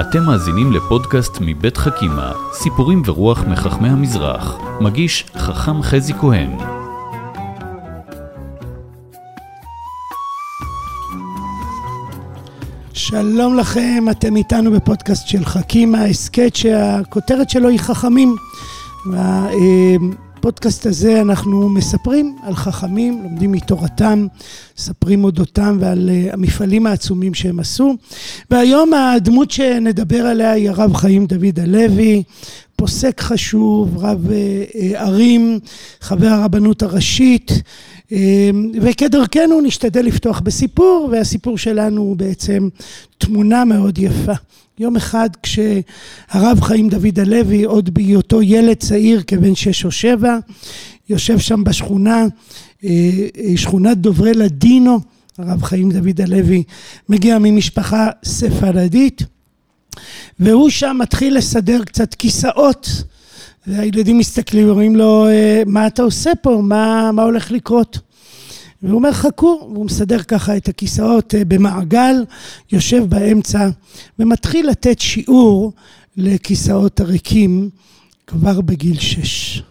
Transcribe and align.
אתם 0.00 0.24
מאזינים 0.24 0.72
לפודקאסט 0.72 1.38
מבית 1.40 1.76
חכימה, 1.76 2.32
סיפורים 2.52 3.02
ורוח 3.06 3.44
מחכמי 3.44 3.88
המזרח. 3.88 4.58
מגיש 4.80 5.24
חכם 5.36 5.82
חזי 5.82 6.14
כהן. 6.14 6.50
שלום 12.92 13.56
לכם, 13.56 14.04
אתם 14.10 14.36
איתנו 14.36 14.72
בפודקאסט 14.72 15.28
של 15.28 15.44
חכימה, 15.44 16.04
הסכת 16.04 16.56
שהכותרת 16.56 17.50
שלו 17.50 17.68
היא 17.68 17.80
חכמים. 17.80 18.36
בפודקאסט 20.40 20.86
הזה 20.86 21.20
אנחנו 21.20 21.68
מספרים 21.68 22.36
על 22.42 22.54
חכמים, 22.54 23.22
לומדים 23.22 23.52
מתורתם, 23.52 24.26
מספרים 24.78 25.24
אודותם 25.24 25.76
ועל 25.80 26.10
אה, 26.12 26.32
המפעלים 26.32 26.86
העצומים 26.86 27.34
שהם 27.34 27.60
עשו. 27.60 27.94
והיום 28.50 28.94
הדמות 28.94 29.50
שנדבר 29.50 30.26
עליה 30.26 30.50
היא 30.50 30.70
הרב 30.70 30.96
חיים 30.96 31.26
דוד 31.26 31.60
הלוי, 31.60 32.22
פוסק 32.76 33.20
חשוב, 33.20 33.98
רב 33.98 34.30
אה, 34.30 34.64
אה, 34.74 35.00
ערים, 35.00 35.58
חבר 36.00 36.26
הרבנות 36.26 36.82
הראשית. 36.82 37.52
וכדרכנו 38.82 39.60
נשתדל 39.60 40.04
לפתוח 40.04 40.40
בסיפור, 40.40 41.08
והסיפור 41.12 41.58
שלנו 41.58 42.00
הוא 42.00 42.16
בעצם 42.16 42.68
תמונה 43.18 43.64
מאוד 43.64 43.98
יפה. 43.98 44.32
יום 44.78 44.96
אחד 44.96 45.30
כשהרב 45.42 46.60
חיים 46.60 46.88
דוד 46.88 47.20
הלוי, 47.20 47.64
עוד 47.64 47.94
בהיותו 47.94 48.42
ילד 48.42 48.76
צעיר 48.76 49.22
כבן 49.26 49.54
שש 49.54 49.84
או 49.84 49.90
שבע, 49.90 50.38
יושב 51.08 51.38
שם 51.38 51.64
בשכונה, 51.64 52.26
שכונת 53.56 53.98
דוברי 53.98 54.34
לדינו, 54.34 55.00
הרב 55.38 55.62
חיים 55.62 55.90
דוד 55.90 56.20
הלוי 56.20 56.62
מגיע 57.08 57.38
ממשפחה 57.40 58.08
ספרדית, 58.24 59.22
והוא 60.40 60.70
שם 60.70 60.96
מתחיל 61.00 61.36
לסדר 61.36 61.84
קצת 61.84 62.14
כיסאות, 62.14 63.02
והילדים 63.66 64.18
מסתכלים 64.18 64.66
ואומרים 64.66 64.96
לו, 64.96 65.26
מה 65.66 65.86
אתה 65.86 66.02
עושה 66.02 66.30
פה? 66.42 66.60
מה, 66.64 67.10
מה 67.12 67.22
הולך 67.22 67.50
לקרות? 67.50 67.98
והוא 68.82 68.94
אומר 68.94 69.12
חכו, 69.12 69.68
והוא 69.72 69.86
מסדר 69.86 70.22
ככה 70.22 70.56
את 70.56 70.68
הכיסאות 70.68 71.34
במעגל, 71.48 72.24
יושב 72.72 73.04
באמצע 73.08 73.68
ומתחיל 74.18 74.68
לתת 74.68 75.00
שיעור 75.00 75.72
לכיסאות 76.16 77.00
הריקים 77.00 77.70
כבר 78.26 78.60
בגיל 78.60 78.98
שש. 78.98 79.62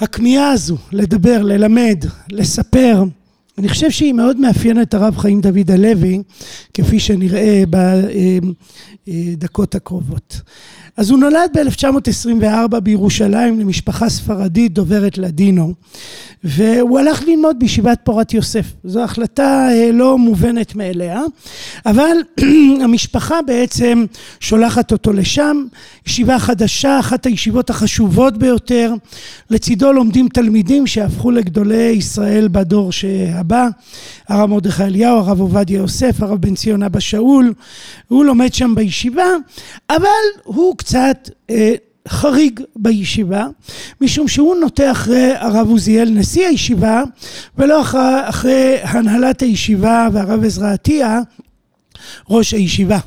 הכמיהה 0.00 0.50
הזו 0.50 0.76
לדבר, 0.92 1.42
ללמד, 1.42 2.04
לספר, 2.30 3.02
אני 3.58 3.68
חושב 3.68 3.90
שהיא 3.90 4.12
מאוד 4.12 4.36
מאפיינת 4.36 4.88
את 4.88 4.94
הרב 4.94 5.16
חיים 5.16 5.40
דוד 5.40 5.70
הלוי, 5.70 6.22
כפי 6.74 7.00
שנראה 7.00 7.62
בדקות 9.06 9.74
הקרובות. 9.74 10.40
אז 10.96 11.10
הוא 11.10 11.18
נולד 11.18 11.50
ב-1924 11.54 12.80
בירושלים 12.80 13.60
למשפחה 13.60 14.08
ספרדית 14.08 14.72
דוברת 14.72 15.18
לדינו, 15.18 15.74
והוא 16.44 16.98
הלך 16.98 17.22
ללמוד 17.22 17.56
בישיבת 17.58 17.98
פורת 18.04 18.34
יוסף. 18.34 18.66
זו 18.84 19.04
החלטה 19.04 19.68
לא 19.92 20.18
מובנת 20.18 20.74
מאליה, 20.74 21.22
אבל 21.86 22.16
המשפחה 22.84 23.42
בעצם 23.46 24.04
שולחת 24.40 24.92
אותו 24.92 25.12
לשם, 25.12 25.64
ישיבה 26.06 26.38
חדשה, 26.38 27.00
אחת 27.00 27.26
הישיבות 27.26 27.70
החשובות 27.70 28.38
ביותר, 28.38 28.94
לצידו 29.50 29.92
לומדים 29.92 30.28
תלמידים 30.28 30.86
שהפכו 30.86 31.30
לגדולי 31.30 31.92
ישראל 31.96 32.48
בדור 32.48 32.90
הבא, 33.34 33.68
הרב 34.28 34.50
מרדכי 34.50 34.82
אליהו, 34.82 35.18
הרב 35.18 35.40
עובדיה 35.40 35.78
יוסף, 35.78 36.22
הרב 36.22 36.38
בן 36.40 36.54
ציון 36.54 36.82
אבא 36.82 37.00
שאול, 37.00 37.52
הוא 38.08 38.24
לומד 38.24 38.54
שם 38.54 38.74
בישיבה, 38.74 39.26
אבל 39.90 40.06
הוא 40.44 40.76
קצת 40.80 41.30
אה, 41.50 41.74
חריג 42.08 42.60
בישיבה, 42.76 43.46
משום 44.00 44.28
שהוא 44.28 44.56
נוטה 44.56 44.90
אחרי 44.90 45.32
הרב 45.36 45.68
עוזיאל 45.70 46.10
נשיא 46.10 46.46
הישיבה, 46.46 47.02
ולא 47.58 47.82
אחרי, 47.82 48.02
אחרי 48.28 48.78
הנהלת 48.82 49.42
הישיבה 49.42 50.08
והרב 50.12 50.44
עזרא 50.44 50.72
עטיה 50.72 51.20
ראש 52.30 52.54
הישיבה. 52.54 52.98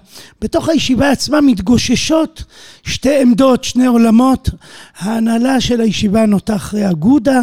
בתוך 0.42 0.70
הישיבה 0.70 1.12
עצמה 1.12 1.42
מתגוששות 1.42 2.44
שתי 2.84 3.22
עמדות, 3.22 3.64
שני 3.64 3.86
עולמות. 3.86 4.50
ההנהלה 4.98 5.62
של 5.62 5.82
הישיבה 5.82 6.26
נוטה 6.26 6.56
אחרי 6.56 6.90
אגודה, 6.90 7.42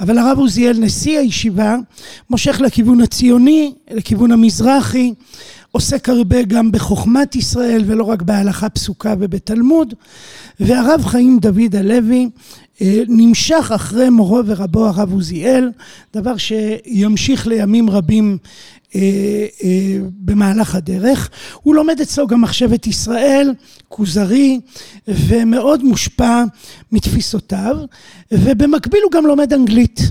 אבל 0.00 0.18
הרב 0.18 0.38
עוזיאל 0.38 0.76
נשיא 0.78 1.18
הישיבה 1.18 1.76
מושך 2.30 2.60
לכיוון 2.60 3.00
הציוני, 3.00 3.72
לכיוון 3.90 4.32
המזרחי. 4.32 5.12
עוסק 5.72 6.08
הרבה 6.08 6.42
גם 6.42 6.72
בחוכמת 6.72 7.36
ישראל 7.36 7.82
ולא 7.86 8.04
רק 8.04 8.22
בהלכה 8.22 8.68
פסוקה 8.68 9.14
ובתלמוד. 9.18 9.94
והרב 10.60 11.04
חיים 11.04 11.38
דוד 11.38 11.76
הלוי 11.76 12.28
נמשך 13.08 13.72
אחרי 13.74 14.10
מורו 14.10 14.40
ורבו 14.46 14.86
הרב 14.86 15.12
עוזיאל 15.12 15.70
דבר 16.14 16.34
שימשיך 16.36 17.46
לימים 17.46 17.90
רבים 17.90 18.38
במהלך 20.20 20.74
הדרך. 20.74 21.30
הוא 21.62 21.74
לומד 21.74 22.00
אצלו 22.00 22.26
גם 22.26 22.40
מחשבת 22.40 22.86
ישראל 22.86 23.54
כוזרי 23.88 24.60
ומאוד 25.08 25.84
מושפע 25.84 26.44
מתפיסותיו 26.92 27.76
ובמקביל 28.32 29.00
הוא 29.04 29.12
גם 29.12 29.26
לומד 29.26 29.52
אנגלית 29.52 30.10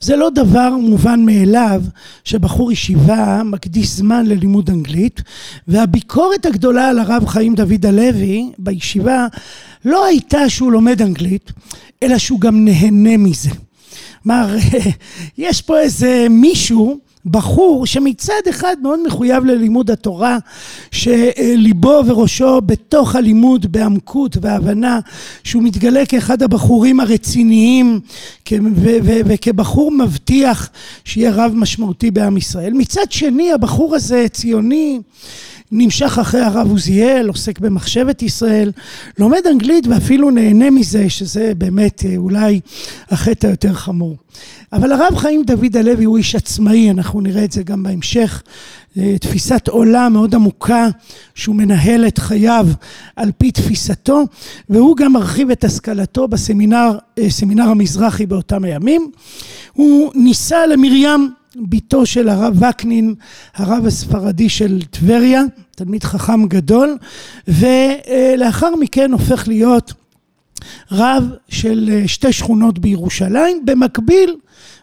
זה 0.00 0.16
לא 0.16 0.30
דבר 0.30 0.76
מובן 0.76 1.24
מאליו 1.24 1.82
שבחור 2.24 2.72
ישיבה 2.72 3.42
מקדיש 3.44 3.88
זמן 3.88 4.26
ללימוד 4.26 4.70
אנגלית 4.70 5.22
והביקורת 5.68 6.46
הגדולה 6.46 6.88
על 6.88 6.98
הרב 6.98 7.26
חיים 7.26 7.54
דוד 7.54 7.86
הלוי 7.86 8.50
בישיבה 8.58 9.26
לא 9.84 10.06
הייתה 10.06 10.48
שהוא 10.48 10.72
לומד 10.72 11.02
אנגלית 11.02 11.52
אלא 12.02 12.18
שהוא 12.18 12.40
גם 12.40 12.64
נהנה 12.64 13.16
מזה. 13.16 13.50
כלומר 14.22 14.56
יש 15.38 15.62
פה 15.62 15.80
איזה 15.80 16.26
מישהו 16.30 16.98
בחור 17.26 17.86
שמצד 17.86 18.40
אחד 18.50 18.76
מאוד 18.82 19.00
מחויב 19.06 19.44
ללימוד 19.44 19.90
התורה 19.90 20.38
שליבו 20.90 22.02
וראשו 22.06 22.60
בתוך 22.60 23.16
הלימוד 23.16 23.72
בעמקות 23.72 24.36
והבנה 24.40 25.00
שהוא 25.44 25.62
מתגלה 25.62 26.06
כאחד 26.06 26.42
הבחורים 26.42 27.00
הרציניים 27.00 28.00
וכבחור 29.26 29.90
מבטיח 29.90 30.70
שיהיה 31.04 31.30
רב 31.34 31.52
משמעותי 31.54 32.10
בעם 32.10 32.36
ישראל. 32.36 32.72
מצד 32.72 33.12
שני 33.12 33.52
הבחור 33.52 33.94
הזה 33.94 34.26
ציוני 34.32 35.00
נמשך 35.72 36.18
אחרי 36.18 36.40
הרב 36.40 36.70
עוזיאל, 36.70 37.28
עוסק 37.28 37.58
במחשבת 37.58 38.22
ישראל, 38.22 38.72
לומד 39.18 39.46
אנגלית 39.50 39.86
ואפילו 39.86 40.30
נהנה 40.30 40.70
מזה, 40.70 41.10
שזה 41.10 41.52
באמת 41.58 42.04
אולי 42.16 42.60
החטא 43.10 43.46
היותר 43.46 43.72
חמור. 43.72 44.16
אבל 44.72 44.92
הרב 44.92 45.16
חיים 45.16 45.42
דוד 45.44 45.76
הלוי 45.76 46.04
הוא 46.04 46.18
איש 46.18 46.34
עצמאי, 46.34 46.90
אנחנו 46.90 47.20
נראה 47.20 47.44
את 47.44 47.52
זה 47.52 47.62
גם 47.62 47.82
בהמשך, 47.82 48.42
תפיסת 49.20 49.68
עולם 49.68 50.12
מאוד 50.12 50.34
עמוקה 50.34 50.88
שהוא 51.34 51.56
מנהל 51.56 52.06
את 52.06 52.18
חייו 52.18 52.66
על 53.16 53.30
פי 53.38 53.50
תפיסתו 53.50 54.22
והוא 54.68 54.96
גם 54.96 55.12
מרחיב 55.12 55.50
את 55.50 55.64
השכלתו 55.64 56.28
בסמינר 56.28 56.98
סמינר 57.28 57.68
המזרחי 57.68 58.26
באותם 58.26 58.64
הימים. 58.64 59.10
הוא 59.72 60.12
נישא 60.14 60.64
למרים 60.72 61.30
בתו 61.56 62.06
של 62.06 62.28
הרב 62.28 62.62
וקנין, 62.62 63.14
הרב 63.54 63.86
הספרדי 63.86 64.48
של 64.48 64.82
טבריה, 64.90 65.42
תלמיד 65.70 66.04
חכם 66.04 66.46
גדול, 66.46 66.96
ולאחר 67.48 68.76
מכן 68.76 69.12
הופך 69.12 69.48
להיות 69.48 69.92
רב 70.92 71.24
של 71.48 72.02
שתי 72.06 72.32
שכונות 72.32 72.78
בירושלים, 72.78 73.66
במקביל 73.66 74.36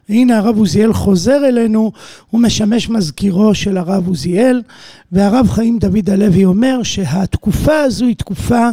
הנה 0.10 0.38
הרב 0.38 0.58
עוזיאל 0.58 0.94
חוזר 0.94 1.48
אלינו, 1.48 1.92
הוא 2.30 2.42
משמש 2.42 2.90
מזכירו 2.90 3.56
של 3.56 3.78
הרב 3.78 4.08
עוזיאל 4.08 4.62
והרב 5.12 5.50
חיים 5.50 5.80
דוד 5.80 6.10
הלוי 6.10 6.46
אומר 6.46 6.84
שהתקופה 6.84 7.80
הזו 7.80 8.06
היא 8.06 8.16
תקופה 8.16 8.70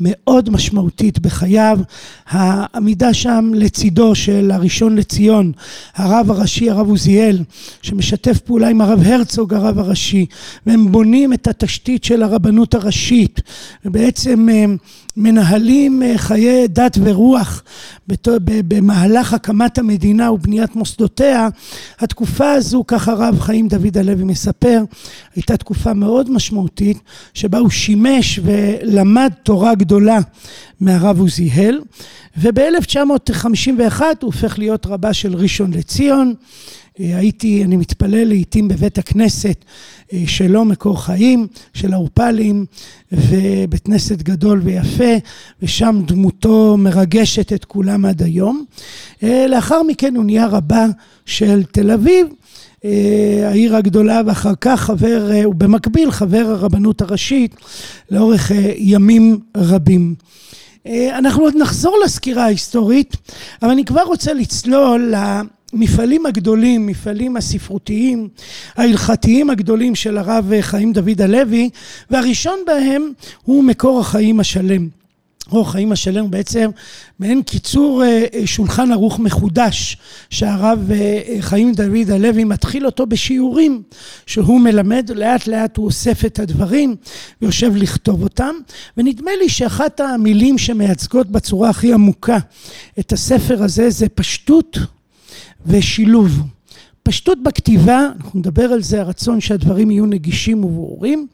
מאוד 0.00 0.50
משמעותית 0.50 1.18
בחייו. 1.18 1.78
העמידה 2.28 3.14
שם 3.14 3.50
לצידו 3.54 4.14
של 4.14 4.50
הראשון 4.50 4.96
לציון, 4.96 5.52
הרב 5.94 6.30
הראשי, 6.30 6.70
הרב 6.70 6.88
עוזיאל, 6.88 7.38
שמשתף 7.82 8.38
פעולה 8.38 8.68
עם 8.68 8.80
הרב 8.80 9.00
הרצוג, 9.04 9.54
הרב 9.54 9.78
הראשי, 9.78 10.26
והם 10.66 10.92
בונים 10.92 11.32
את 11.32 11.46
התשתית 11.46 12.04
של 12.04 12.22
הרבנות 12.22 12.74
הראשית, 12.74 13.40
ובעצם 13.84 14.48
אה, 14.52 14.64
מנהלים 15.16 16.02
אה, 16.02 16.18
חיי 16.18 16.68
דת 16.68 16.98
ורוח 17.02 17.62
במהלך 18.46 19.34
הקמת 19.34 19.78
המדינה 19.78 20.32
ובניית 20.32 20.76
מוסדותיה. 20.76 21.48
התקופה 21.98 22.52
הזו, 22.52 22.84
ככה 22.86 23.12
הרב 23.12 23.40
חיים 23.40 23.68
דוד 23.68 23.98
הלוי 23.98 24.24
מספר, 24.24 24.82
הייתה 25.34 25.56
תקופה 25.56 25.69
מאוד 25.94 26.30
משמעותית, 26.30 26.98
שבה 27.34 27.58
הוא 27.58 27.70
שימש 27.70 28.40
ולמד 28.42 29.32
תורה 29.42 29.74
גדולה 29.74 30.18
מהרב 30.80 31.20
עוזיאל, 31.20 31.80
וב-1951 32.36 34.00
הוא 34.00 34.14
הופך 34.20 34.58
להיות 34.58 34.86
רבה 34.86 35.12
של 35.12 35.34
ראשון 35.34 35.72
לציון. 35.74 36.34
אה, 37.00 37.18
הייתי, 37.18 37.64
אני 37.64 37.76
מתפלל 37.76 38.24
לעיתים 38.28 38.68
בבית 38.68 38.98
הכנסת 38.98 39.64
אה, 40.12 40.22
שלו 40.26 40.64
מקור 40.64 41.04
חיים, 41.04 41.46
של 41.74 41.92
האורפלים, 41.92 42.66
ובית 43.12 43.84
כנסת 43.84 44.22
גדול 44.22 44.60
ויפה, 44.64 45.14
ושם 45.62 46.00
דמותו 46.06 46.76
מרגשת 46.78 47.52
את 47.52 47.64
כולם 47.64 48.04
עד 48.04 48.22
היום. 48.22 48.64
אה, 49.22 49.46
לאחר 49.48 49.82
מכן 49.82 50.16
הוא 50.16 50.24
נהיה 50.24 50.46
רבה 50.46 50.86
של 51.26 51.62
תל 51.62 51.90
אביב, 51.90 52.26
העיר 53.44 53.76
הגדולה, 53.76 54.20
ואחר 54.26 54.54
כך 54.60 54.80
חבר, 54.80 55.30
ובמקביל 55.48 56.10
חבר 56.10 56.44
הרבנות 56.46 57.02
הראשית 57.02 57.54
לאורך 58.10 58.50
ימים 58.76 59.38
רבים. 59.56 60.14
אנחנו 60.88 61.42
עוד 61.42 61.54
נחזור 61.56 61.98
לסקירה 62.04 62.44
ההיסטורית, 62.44 63.16
אבל 63.62 63.70
אני 63.70 63.84
כבר 63.84 64.02
רוצה 64.02 64.32
לצלול 64.32 65.14
המפעלים 65.16 66.26
הגדולים, 66.26 66.86
מפעלים 66.86 67.36
הספרותיים, 67.36 68.28
ההלכתיים 68.76 69.50
הגדולים 69.50 69.94
של 69.94 70.18
הרב 70.18 70.52
חיים 70.60 70.92
דוד 70.92 71.22
הלוי, 71.22 71.70
והראשון 72.10 72.58
בהם 72.66 73.12
הוא 73.44 73.64
מקור 73.64 74.00
החיים 74.00 74.40
השלם. 74.40 74.99
מקור 75.46 75.60
החיים 75.60 75.92
השלם 75.92 76.30
בעצם 76.30 76.70
מעין 77.18 77.42
קיצור 77.42 78.04
אה, 78.04 78.26
שולחן 78.46 78.92
ערוך 78.92 79.18
מחודש 79.18 79.96
שהרב 80.30 80.90
אה, 80.90 81.36
חיים 81.40 81.72
דוד 81.72 82.10
הלוי 82.10 82.44
מתחיל 82.44 82.86
אותו 82.86 83.06
בשיעורים 83.06 83.82
שהוא 84.26 84.60
מלמד, 84.60 85.10
לאט 85.14 85.46
לאט 85.46 85.76
הוא 85.76 85.86
אוסף 85.86 86.24
את 86.24 86.38
הדברים 86.38 86.96
ויושב 87.42 87.76
לכתוב 87.76 88.22
אותם 88.22 88.54
ונדמה 88.96 89.30
לי 89.42 89.48
שאחת 89.48 90.00
המילים 90.00 90.58
שמייצגות 90.58 91.26
בצורה 91.30 91.70
הכי 91.70 91.92
עמוקה 91.92 92.38
את 92.98 93.12
הספר 93.12 93.62
הזה 93.62 93.90
זה 93.90 94.08
פשטות 94.08 94.78
ושילוב. 95.66 96.42
פשטות 97.02 97.42
בכתיבה, 97.42 98.08
אנחנו 98.16 98.38
נדבר 98.38 98.64
על 98.64 98.82
זה, 98.82 99.00
הרצון 99.00 99.40
שהדברים 99.40 99.90
יהיו 99.90 100.06
נגישים 100.06 100.64
וברורים, 100.64 101.26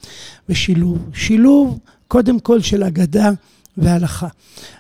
ושילוב. 0.48 0.98
שילוב 1.14 1.78
קודם 2.08 2.40
כל 2.40 2.60
של 2.60 2.82
אגדה 2.82 3.30
והלכה. 3.78 4.28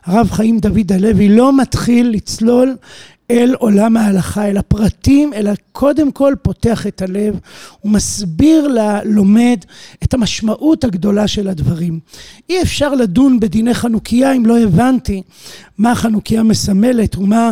הרב 0.04 0.30
חיים 0.30 0.58
דוד 0.58 0.92
הלוי 0.92 1.28
לא 1.28 1.56
מתחיל 1.56 2.08
לצלול 2.08 2.76
אל 3.30 3.54
עולם 3.58 3.96
ההלכה, 3.96 4.48
אל 4.48 4.56
הפרטים, 4.56 5.32
אלא 5.34 5.52
קודם 5.72 6.12
כל 6.12 6.34
פותח 6.42 6.86
את 6.86 7.02
הלב 7.02 7.38
ומסביר 7.84 8.68
ללומד 8.68 9.58
את 10.04 10.14
המשמעות 10.14 10.84
הגדולה 10.84 11.28
של 11.28 11.48
הדברים. 11.48 12.00
אי 12.50 12.62
אפשר 12.62 12.94
לדון 12.94 13.40
בדיני 13.40 13.74
חנוכיה 13.74 14.32
אם 14.32 14.46
לא 14.46 14.58
הבנתי 14.58 15.22
מה 15.78 15.94
חנוכיה 15.94 16.42
מסמלת 16.42 17.16
ומה, 17.16 17.50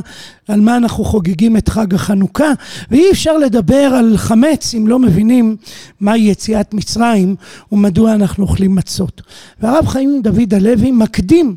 על 0.48 0.60
מה 0.60 0.76
אנחנו 0.76 1.04
חוגגים 1.04 1.56
את 1.56 1.68
חג 1.68 1.94
החנוכה, 1.94 2.52
ואי 2.90 3.10
אפשר 3.10 3.38
לדבר 3.38 3.94
על 3.98 4.16
חמץ 4.16 4.74
אם 4.74 4.86
לא 4.86 4.98
מבינים 4.98 5.56
מהי 6.00 6.20
יציאת 6.20 6.74
מצרים 6.74 7.36
ומדוע 7.72 8.14
אנחנו 8.14 8.44
אוכלים 8.44 8.74
מצות. 8.74 9.22
והרב 9.60 9.86
חיים 9.86 10.20
דוד 10.22 10.54
הלוי 10.54 10.90
מקדים 10.90 11.56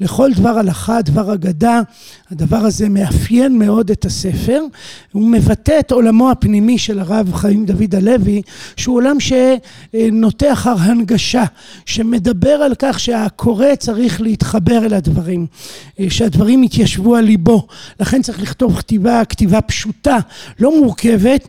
לכל 0.00 0.30
דבר 0.32 0.58
הלכה, 0.58 1.02
דבר 1.02 1.34
אגדה, 1.34 1.80
הדבר 2.30 2.56
הזה 2.56 2.88
מאפיין 2.88 3.57
מאוד 3.58 3.90
את 3.90 4.04
הספר, 4.04 4.62
הוא 5.12 5.30
מבטא 5.30 5.78
את 5.80 5.92
עולמו 5.92 6.30
הפנימי 6.30 6.78
של 6.78 6.98
הרב 6.98 7.34
חיים 7.34 7.66
דוד 7.66 7.94
הלוי, 7.94 8.42
שהוא 8.76 8.96
עולם 8.96 9.16
שנוטה 9.20 10.52
אחר 10.52 10.74
הנגשה, 10.78 11.44
שמדבר 11.86 12.48
על 12.48 12.74
כך 12.78 13.00
שהקורא 13.00 13.74
צריך 13.78 14.20
להתחבר 14.20 14.86
אל 14.86 14.94
הדברים, 14.94 15.46
שהדברים 16.08 16.64
יתיישבו 16.64 17.16
על 17.16 17.24
ליבו, 17.24 17.66
לכן 18.00 18.22
צריך 18.22 18.42
לכתוב 18.42 18.78
כתיבה, 18.78 19.24
כתיבה 19.24 19.60
פשוטה, 19.60 20.18
לא 20.60 20.80
מורכבת, 20.80 21.48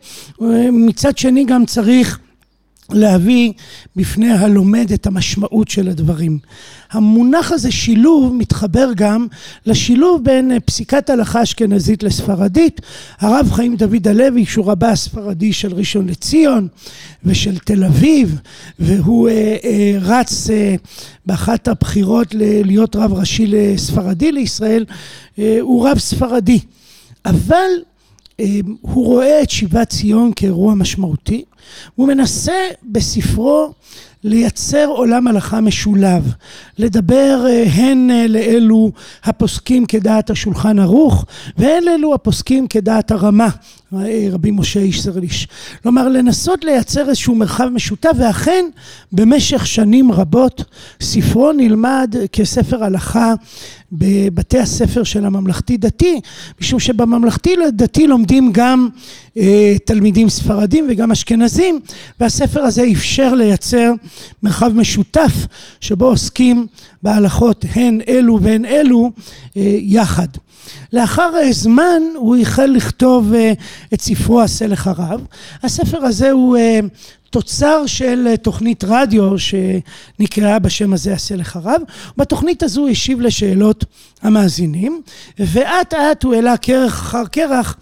מצד 0.72 1.18
שני 1.18 1.44
גם 1.44 1.66
צריך 1.66 2.18
להביא 2.94 3.52
בפני 3.96 4.30
הלומד 4.30 4.92
את 4.92 5.06
המשמעות 5.06 5.68
של 5.68 5.88
הדברים. 5.88 6.38
המונח 6.90 7.52
הזה 7.52 7.72
שילוב 7.72 8.34
מתחבר 8.34 8.90
גם 8.96 9.26
לשילוב 9.66 10.24
בין 10.24 10.52
פסיקת 10.64 11.10
הלכה 11.10 11.42
אשכנזית 11.42 12.02
לספרדית. 12.02 12.80
הרב 13.18 13.50
חיים 13.52 13.76
דוד 13.76 14.08
הלוי 14.08 14.46
שהוא 14.46 14.66
רבה 14.66 14.90
הספרדי 14.90 15.52
של 15.52 15.74
ראשון 15.74 16.08
לציון 16.08 16.68
ושל 17.24 17.58
תל 17.58 17.84
אביב 17.84 18.40
והוא 18.78 19.28
אה, 19.28 19.56
אה, 19.64 19.92
רץ 20.00 20.50
אה, 20.50 20.74
באחת 21.26 21.68
הבחירות 21.68 22.34
להיות 22.64 22.96
רב 22.96 23.12
ראשי 23.12 23.46
לספרדי 23.46 24.32
לישראל, 24.32 24.84
אה, 25.38 25.58
הוא 25.60 25.88
רב 25.88 25.98
ספרדי. 25.98 26.60
אבל 27.24 27.54
אה, 27.54 27.89
הוא 28.80 29.06
רואה 29.06 29.42
את 29.42 29.50
שיבת 29.50 29.88
ציון 29.88 30.32
כאירוע 30.36 30.74
משמעותי, 30.74 31.44
הוא 31.94 32.08
מנסה 32.08 32.68
בספרו 32.82 33.72
לייצר 34.24 34.86
עולם 34.86 35.28
הלכה 35.28 35.60
משולב, 35.60 36.32
לדבר 36.78 37.44
אה, 37.48 37.64
הן 37.72 38.10
אה, 38.10 38.26
לאלו 38.28 38.92
הפוסקים 39.24 39.86
כדעת 39.86 40.30
השולחן 40.30 40.78
ערוך 40.78 41.24
והן 41.56 41.82
לאלו 41.84 42.14
הפוסקים 42.14 42.66
כדעת 42.66 43.10
הרמה, 43.10 43.48
רבי 44.32 44.50
משה 44.50 44.80
איסרליש. 44.80 45.48
כלומר 45.82 46.08
לנסות 46.08 46.64
לייצר 46.64 47.08
איזשהו 47.08 47.34
מרחב 47.34 47.68
משותף 47.68 48.10
ואכן 48.18 48.64
במשך 49.12 49.66
שנים 49.66 50.12
רבות 50.12 50.64
ספרו 51.00 51.52
נלמד 51.52 52.14
כספר 52.32 52.84
הלכה 52.84 53.34
בבתי 53.92 54.58
הספר 54.58 55.04
של 55.04 55.24
הממלכתי 55.24 55.76
דתי 55.76 56.20
משום 56.60 56.80
שבממלכתי 56.80 57.54
דתי 57.72 58.06
לומדים 58.06 58.50
גם 58.52 58.88
אה, 59.36 59.76
תלמידים 59.84 60.28
ספרדים 60.28 60.86
וגם 60.90 61.10
אשכנזים 61.10 61.80
והספר 62.20 62.60
הזה 62.60 62.84
אפשר 62.92 63.34
לייצר 63.34 63.92
מרחב 64.42 64.72
משותף 64.74 65.32
שבו 65.80 66.06
עוסקים 66.06 66.66
בהלכות 67.02 67.64
הן 67.74 68.00
אלו 68.08 68.38
והן 68.42 68.64
אלו 68.64 69.10
אה, 69.56 69.76
יחד. 69.78 70.28
לאחר 70.92 71.30
זמן 71.50 72.02
הוא 72.14 72.36
החל 72.36 72.66
לכתוב 72.66 73.34
אה, 73.34 73.52
את 73.94 74.00
ספרו 74.00 74.40
עשה 74.40 74.66
לך 74.66 74.90
רב. 74.98 75.26
הספר 75.62 75.98
הזה 75.98 76.30
הוא 76.30 76.56
אה, 76.56 76.80
תוצר 77.30 77.86
של 77.86 78.36
תוכנית 78.42 78.84
רדיו 78.88 79.30
שנקראה 79.38 80.58
בשם 80.58 80.92
הזה 80.92 81.12
עשה 81.12 81.36
לך 81.36 81.58
רב. 81.64 81.82
בתוכנית 82.16 82.62
הזו 82.62 82.80
הוא 82.80 82.88
השיב 82.88 83.20
לשאלות 83.20 83.84
המאזינים 84.22 85.02
ואט 85.38 85.94
אט 85.94 86.24
הוא 86.24 86.34
העלה 86.34 86.56
קרח 86.56 86.92
אחר 86.92 87.26
קרח 87.26 87.76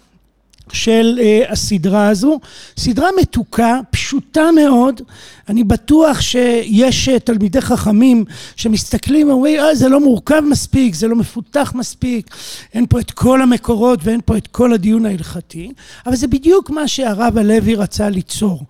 של 0.73 1.19
uh, 1.19 1.51
הסדרה 1.51 2.09
הזו, 2.09 2.39
סדרה 2.77 3.09
מתוקה, 3.21 3.79
פשוטה 3.89 4.51
מאוד, 4.51 5.01
אני 5.49 5.63
בטוח 5.63 6.21
שיש 6.21 7.09
uh, 7.09 7.19
תלמידי 7.19 7.61
חכמים 7.61 8.25
שמסתכלים 8.55 9.29
ואומרים 9.29 9.59
אה 9.59 9.75
זה 9.75 9.89
לא 9.89 9.99
מורכב 9.99 10.39
מספיק, 10.39 10.95
זה 10.95 11.07
לא 11.07 11.15
מפותח 11.15 11.73
מספיק, 11.75 12.35
אין 12.73 12.85
פה 12.89 12.99
את 12.99 13.11
כל 13.11 13.41
המקורות 13.41 13.99
ואין 14.03 14.21
פה 14.25 14.37
את 14.37 14.47
כל 14.47 14.73
הדיון 14.73 15.05
ההלכתי, 15.05 15.71
אבל 16.05 16.15
זה 16.15 16.27
בדיוק 16.27 16.69
מה 16.69 16.87
שהרב 16.87 17.37
הלוי 17.37 17.75
רצה 17.75 18.09
ליצור, 18.09 18.61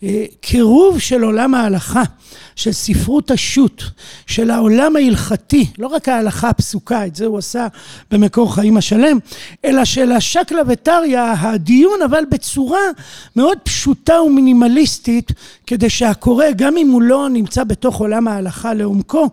uh, 0.00 0.04
קירוב 0.40 0.98
של 0.98 1.22
עולם 1.22 1.54
ההלכה 1.54 2.02
של 2.56 2.72
ספרות 2.72 3.30
השו"ת, 3.30 3.82
של 4.26 4.50
העולם 4.50 4.96
ההלכתי, 4.96 5.66
לא 5.78 5.86
רק 5.86 6.08
ההלכה 6.08 6.48
הפסוקה, 6.48 7.06
את 7.06 7.16
זה 7.16 7.26
הוא 7.26 7.38
עשה 7.38 7.66
במקור 8.10 8.54
חיים 8.54 8.76
השלם, 8.76 9.18
אלא 9.64 9.84
של 9.84 10.12
השקלא 10.12 10.62
וטריא, 10.68 11.20
הדיון, 11.50 12.02
אבל 12.04 12.24
בצורה 12.30 12.80
מאוד 13.36 13.58
פשוטה 13.58 14.22
ומינימליסטית, 14.22 15.32
כדי 15.66 15.90
שהקורא, 15.90 16.44
גם 16.56 16.76
אם 16.76 16.90
הוא 16.90 17.02
לא 17.02 17.28
נמצא 17.28 17.64
בתוך 17.64 17.96
עולם 17.96 18.28
ההלכה 18.28 18.74
לעומקו, 18.74 19.28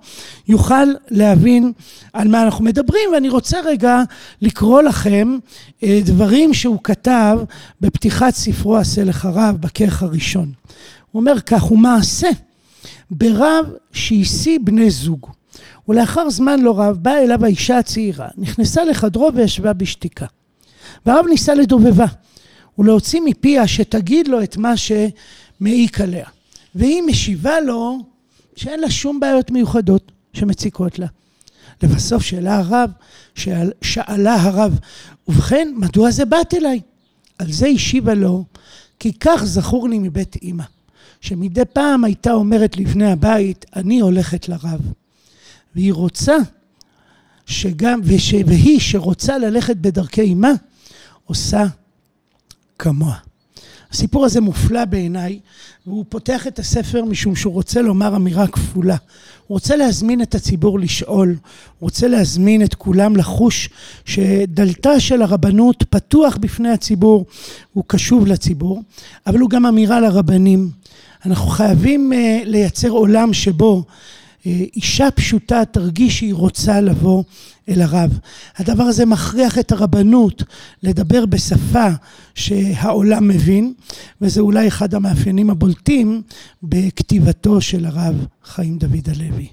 יוכל 0.48 0.86
להבין 1.12 1.72
על 2.14 2.28
מה 2.28 2.44
אנחנו 2.44 2.66
מדברים. 2.66 3.10
ואני 3.14 3.30
רוצה 3.30 3.58
רגע 3.66 4.02
לקרוא 4.42 4.82
לכם 4.82 5.38
אה, 5.84 6.00
דברים 6.06 6.54
שהוא 6.54 6.80
כתב 6.84 7.40
בפתיחת 7.82 8.34
ספרו 8.34 8.78
עשה 8.78 9.04
לך 9.04 9.28
רב, 9.34 9.56
בכרך 9.60 10.04
הראשון. 10.04 10.52
הוא 11.12 11.20
אומר 11.20 11.40
כך, 11.40 11.62
הוא 11.62 11.80
מעשה 11.80 12.30
ברב 13.12 13.66
שהשיא 13.92 14.60
בני 14.64 14.90
זוג 14.90 15.30
ולאחר 15.88 16.30
זמן 16.30 16.60
לא 16.60 16.80
רב 16.80 16.98
באה 17.02 17.24
אליו 17.24 17.46
האישה 17.46 17.78
הצעירה, 17.78 18.28
נכנסה 18.38 18.84
לחדרו 18.84 19.32
וישבה 19.36 19.74
בשתיקה. 19.74 20.26
והרב 21.06 21.26
ניסה 21.30 21.54
לדובבה 21.54 22.06
ולהוציא 22.78 23.22
מפיה 23.26 23.68
שתגיד 23.68 24.28
לו 24.28 24.44
את 24.44 24.58
מה 24.58 24.74
שמעיק 24.78 26.02
עליה. 26.02 26.28
והיא 26.76 27.02
משיבה 27.02 27.60
לו 27.60 28.00
שאין 28.56 28.80
לה 28.80 28.90
שום 28.90 29.20
בעיות 29.20 29.52
מיוחדות 29.52 30.12
שמציקות 30.34 31.00
לה. 31.00 31.08
לבסוף 31.84 32.24
שאלה 32.24 32.58
הרב, 32.58 32.92
שאל, 33.36 33.72
שאלה 33.82 34.36
הרב, 34.36 34.80
ובכן, 35.28 35.74
מדוע 35.76 36.12
זה 36.12 36.26
באת 36.26 36.54
אליי? 36.54 36.80
על 37.40 37.52
זה 37.52 37.68
השיבה 37.68 38.14
לו, 38.14 38.44
כי 39.00 39.14
כך 39.20 39.44
זכור 39.46 39.90
לי 39.90 40.00
מבית 40.00 40.36
אמא, 40.44 40.64
שמדי 41.22 41.66
פעם 41.74 42.04
הייתה 42.04 42.32
אומרת 42.32 42.78
לבני 42.78 43.12
הבית, 43.12 43.66
אני 43.76 44.00
הולכת 44.00 44.50
לרב. 44.50 44.82
והיא 45.76 45.94
רוצה 45.94 46.38
שגם, 47.46 48.02
וש, 48.04 48.34
והיא 48.34 48.80
שרוצה 48.80 49.38
ללכת 49.38 49.78
בדרכי 49.78 50.34
אמה, 50.34 50.52
עושה 51.26 51.66
כמוה. 52.80 53.16
הסיפור 53.92 54.26
הזה 54.26 54.42
מופלא 54.42 54.86
בעיניי, 54.86 55.40
והוא 55.88 56.06
פותח 56.10 56.48
את 56.48 56.60
הספר 56.60 57.06
משום 57.06 57.36
שהוא 57.36 57.54
רוצה 57.54 57.82
לומר 57.82 58.16
אמירה 58.16 58.48
כפולה. 58.48 58.96
הוא 59.48 59.56
רוצה 59.56 59.76
להזמין 59.76 60.22
את 60.22 60.36
הציבור 60.36 60.80
לשאול, 60.80 61.30
הוא 61.30 61.38
רוצה 61.80 62.08
להזמין 62.08 62.64
את 62.64 62.76
כולם 62.76 63.16
לחוש 63.16 63.70
שדלתה 64.06 65.00
של 65.00 65.22
הרבנות 65.22 65.84
פתוח 65.90 66.38
בפני 66.38 66.70
הציבור, 66.70 67.26
הוא 67.74 67.84
קשוב 67.88 68.28
לציבור, 68.28 68.82
אבל 69.28 69.40
הוא 69.40 69.50
גם 69.50 69.66
אמירה 69.66 70.00
לרבנים. 70.00 70.70
אנחנו 71.26 71.48
חייבים 71.48 72.12
uh, 72.14 72.46
לייצר 72.46 72.90
עולם 72.90 73.34
שבו 73.34 73.84
אישה 74.46 75.12
פשוטה 75.12 75.66
תרגיש 75.66 76.18
שהיא 76.18 76.34
רוצה 76.34 76.82
לבוא 76.82 77.24
אל 77.70 77.82
הרב. 77.82 78.20
הדבר 78.58 78.84
הזה 78.84 79.06
מכריח 79.06 79.60
את 79.60 79.72
הרבנות 79.72 80.44
לדבר 80.84 81.26
בשפה 81.26 81.88
שהעולם 82.36 83.28
מבין, 83.28 83.74
וזה 84.22 84.42
אולי 84.42 84.68
אחד 84.68 84.94
המאפיינים 84.94 85.50
הבולטים 85.50 86.22
בכתיבתו 86.64 87.62
של 87.62 87.86
הרב 87.86 88.26
חיים 88.44 88.78
דוד 88.78 89.10
הלוי. 89.10 89.48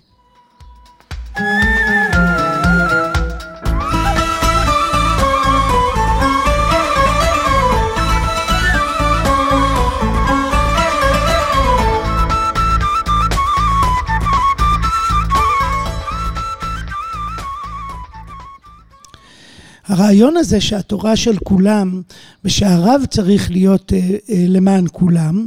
הרעיון 19.92 20.36
הזה 20.36 20.60
שהתורה 20.60 21.16
של 21.16 21.36
כולם 21.44 22.02
ושהרב 22.44 23.02
צריך 23.10 23.50
להיות 23.50 23.92
אה, 23.92 23.98
אה, 23.98 24.44
למען 24.48 24.84
כולם, 24.92 25.46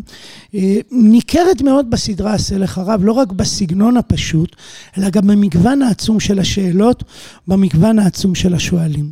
אה, 0.56 0.78
ניכרת 0.92 1.62
מאוד 1.62 1.90
בסדרה 1.90 2.34
עשה 2.34 2.58
לך 2.58 2.78
רב, 2.86 3.02
לא 3.04 3.12
רק 3.12 3.32
בסגנון 3.32 3.98
הפשוט, 3.98 4.56
אלא 4.98 5.10
גם 5.10 5.28
במגוון 5.28 5.82
העצום 5.82 6.20
של 6.20 6.40
השאלות, 6.40 7.04
במגוון 7.48 8.00
העצום 8.00 8.36
של 8.36 8.54
השואלים. 8.54 9.12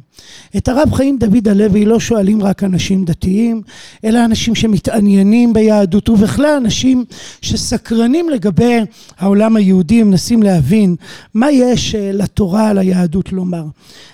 את 0.57 0.67
הרב 0.67 0.93
חיים 0.93 1.17
דוד 1.17 1.47
הלוי 1.47 1.85
לא 1.85 1.99
שואלים 1.99 2.43
רק 2.43 2.63
אנשים 2.63 3.05
דתיים, 3.05 3.61
אלא 4.05 4.25
אנשים 4.25 4.55
שמתעניינים 4.55 5.53
ביהדות, 5.53 6.09
ובכלל 6.09 6.55
אנשים 6.57 7.05
שסקרנים 7.41 8.29
לגבי 8.29 8.79
העולם 9.17 9.55
היהודי, 9.55 10.03
מנסים 10.03 10.43
להבין 10.43 10.95
מה 11.33 11.51
יש 11.51 11.95
לתורה, 11.95 12.73
ליהדות 12.73 13.31
לומר. 13.31 13.63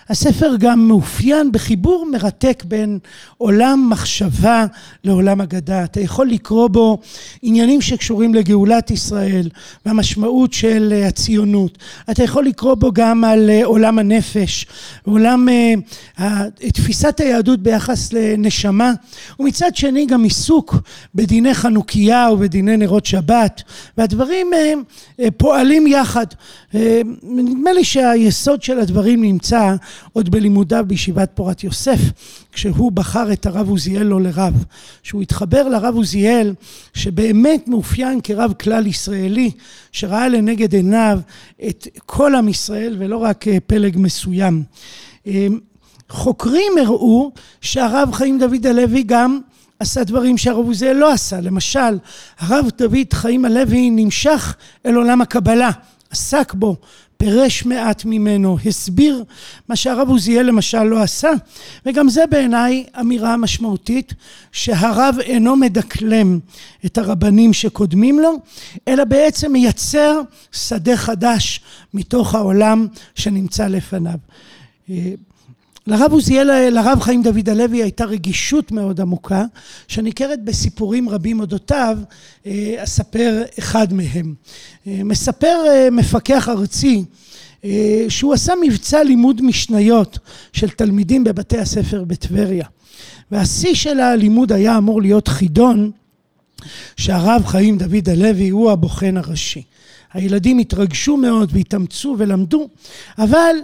הספר 0.09 0.55
גם 0.59 0.87
מאופיין 0.87 1.51
בחיבור 1.51 2.07
מרתק 2.11 2.63
בין 2.67 2.99
עולם 3.37 3.87
מחשבה 3.91 4.65
לעולם 5.03 5.41
אגדה. 5.41 5.83
אתה 5.83 6.01
יכול 6.01 6.27
לקרוא 6.27 6.67
בו 6.67 6.99
עניינים 7.41 7.81
שקשורים 7.81 8.33
לגאולת 8.35 8.91
ישראל 8.91 9.49
והמשמעות 9.85 10.53
של 10.53 11.03
הציונות. 11.07 11.77
אתה 12.11 12.23
יכול 12.23 12.45
לקרוא 12.45 12.75
בו 12.75 12.91
גם 12.93 13.23
על 13.23 13.49
עולם 13.63 13.99
הנפש, 13.99 14.65
עולם 15.05 15.47
תפיסת 16.73 17.19
היהדות 17.19 17.59
ביחס 17.59 18.13
לנשמה, 18.13 18.93
ומצד 19.39 19.75
שני 19.75 20.05
גם 20.05 20.23
עיסוק 20.23 20.75
בדיני 21.15 21.53
חנוכיה 21.53 22.29
ובדיני 22.31 22.77
נרות 22.77 23.05
שבת, 23.05 23.61
והדברים 23.97 24.51
פועלים 25.37 25.87
יחד. 25.87 26.25
נדמה 27.23 27.73
לי 27.73 27.83
שהיסוד 27.83 28.63
של 28.63 28.79
הדברים 28.79 29.23
נמצא 29.23 29.75
עוד 30.13 30.29
בלימודיו 30.29 30.85
בישיבת 30.87 31.29
פורת 31.33 31.63
יוסף, 31.63 31.99
כשהוא 32.51 32.91
בחר 32.91 33.33
את 33.33 33.45
הרב 33.45 33.69
עוזיאל 33.69 34.03
לא 34.03 34.21
לרב, 34.21 34.63
שהוא 35.03 35.21
התחבר 35.21 35.69
לרב 35.69 35.95
עוזיאל 35.95 36.53
שבאמת 36.93 37.67
מאופיין 37.67 38.21
כרב 38.21 38.53
כלל 38.53 38.87
ישראלי, 38.87 39.51
שראה 39.91 40.27
לנגד 40.27 40.73
עיניו 40.73 41.19
את 41.67 41.87
כל 42.05 42.35
עם 42.35 42.49
ישראל 42.49 42.95
ולא 42.99 43.17
רק 43.17 43.45
פלג 43.67 43.97
מסוים. 43.97 44.63
חוקרים 46.09 46.71
הראו 46.81 47.31
שהרב 47.61 48.11
חיים 48.13 48.39
דוד 48.39 48.67
הלוי 48.67 49.03
גם 49.03 49.39
עשה 49.79 50.03
דברים 50.03 50.37
שהרב 50.37 50.65
עוזיאל 50.65 50.95
לא 50.97 51.11
עשה. 51.11 51.41
למשל, 51.41 51.99
הרב 52.39 52.69
דוד 52.77 53.13
חיים 53.13 53.45
הלוי 53.45 53.89
נמשך 53.89 54.55
אל 54.85 54.95
עולם 54.95 55.21
הקבלה, 55.21 55.69
עסק 56.11 56.53
בו, 56.53 56.75
פירש 57.17 57.65
מעט 57.65 58.05
ממנו, 58.05 58.57
הסביר 58.65 59.23
מה 59.69 59.75
שהרב 59.75 60.09
עוזיאל 60.09 60.45
למשל 60.45 60.83
לא 60.83 61.01
עשה, 61.01 61.31
וגם 61.85 62.09
זה 62.09 62.27
בעיניי 62.29 62.83
אמירה 62.99 63.37
משמעותית 63.37 64.13
שהרב 64.51 65.15
אינו 65.19 65.55
מדקלם 65.55 66.39
את 66.85 66.97
הרבנים 66.97 67.53
שקודמים 67.53 68.19
לו, 68.19 68.39
אלא 68.87 69.03
בעצם 69.03 69.51
מייצר 69.51 70.21
שדה 70.51 70.97
חדש 70.97 71.61
מתוך 71.93 72.35
העולם 72.35 72.87
שנמצא 73.15 73.67
לפניו. 73.67 74.17
לרב 75.89 76.11
עוזיאל, 76.11 76.69
לרב 76.69 76.99
חיים 77.01 77.23
דוד 77.23 77.49
הלוי 77.49 77.83
הייתה 77.83 78.05
רגישות 78.05 78.71
מאוד 78.71 79.01
עמוקה, 79.01 79.45
שניכרת 79.87 80.43
בסיפורים 80.43 81.09
רבים 81.09 81.39
אודותיו, 81.39 81.97
אספר 82.77 83.43
אחד 83.59 83.93
מהם. 83.93 84.33
מספר 84.85 85.57
מפקח 85.91 86.49
ארצי 86.49 87.03
שהוא 88.09 88.33
עשה 88.33 88.53
מבצע 88.61 89.03
לימוד 89.03 89.41
משניות 89.41 90.19
של 90.53 90.69
תלמידים 90.69 91.23
בבתי 91.23 91.57
הספר 91.57 92.03
בטבריה. 92.03 92.65
והשיא 93.31 93.73
של 93.73 93.99
הלימוד 93.99 94.51
היה 94.51 94.77
אמור 94.77 95.01
להיות 95.01 95.27
חידון 95.27 95.91
שהרב 96.97 97.45
חיים 97.45 97.77
דוד 97.77 98.09
הלוי 98.09 98.49
הוא 98.49 98.71
הבוחן 98.71 99.17
הראשי. 99.17 99.63
הילדים 100.13 100.59
התרגשו 100.59 101.17
מאוד 101.17 101.49
והתאמצו 101.53 102.15
ולמדו, 102.17 102.67
אבל 103.17 103.55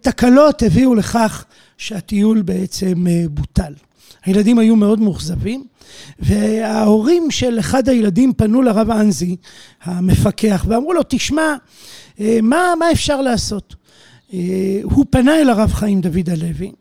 תקלות 0.00 0.62
הביאו 0.62 0.94
לכך 0.94 1.44
שהטיול 1.78 2.42
בעצם 2.42 3.06
בוטל. 3.30 3.72
הילדים 4.24 4.58
היו 4.58 4.76
מאוד 4.76 5.00
מאוכזבים 5.00 5.64
וההורים 6.18 7.30
של 7.30 7.58
אחד 7.58 7.88
הילדים 7.88 8.32
פנו 8.32 8.62
לרב 8.62 8.90
אנזי 8.90 9.36
המפקח 9.82 10.64
ואמרו 10.68 10.92
לו 10.92 11.00
תשמע 11.08 11.54
מה, 12.42 12.74
מה 12.78 12.92
אפשר 12.92 13.20
לעשות? 13.20 13.74
הוא 14.82 15.06
פנה 15.10 15.40
אל 15.40 15.50
הרב 15.50 15.72
חיים 15.72 16.00
דוד 16.00 16.30
הלוי 16.30 16.72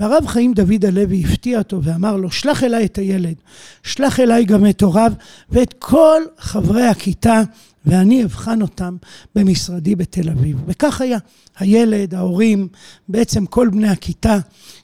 והרב 0.00 0.26
חיים 0.26 0.52
דוד 0.52 0.84
הלוי 0.84 1.24
הפתיע 1.24 1.58
אותו 1.58 1.82
ואמר 1.82 2.16
לו 2.16 2.30
שלח 2.30 2.64
אליי 2.64 2.84
את 2.84 2.98
הילד, 2.98 3.34
שלח 3.82 4.20
אליי 4.20 4.44
גם 4.44 4.66
את 4.66 4.82
הוריו 4.82 5.12
ואת 5.50 5.74
כל 5.78 6.22
חברי 6.38 6.86
הכיתה 6.86 7.42
ואני 7.86 8.24
אבחן 8.24 8.62
אותם 8.62 8.96
במשרדי 9.34 9.94
בתל 9.94 10.30
אביב. 10.30 10.56
וכך 10.66 11.00
היה. 11.00 11.18
הילד, 11.58 12.14
ההורים, 12.14 12.68
בעצם 13.08 13.46
כל 13.46 13.68
בני 13.68 13.88
הכיתה, 13.88 14.38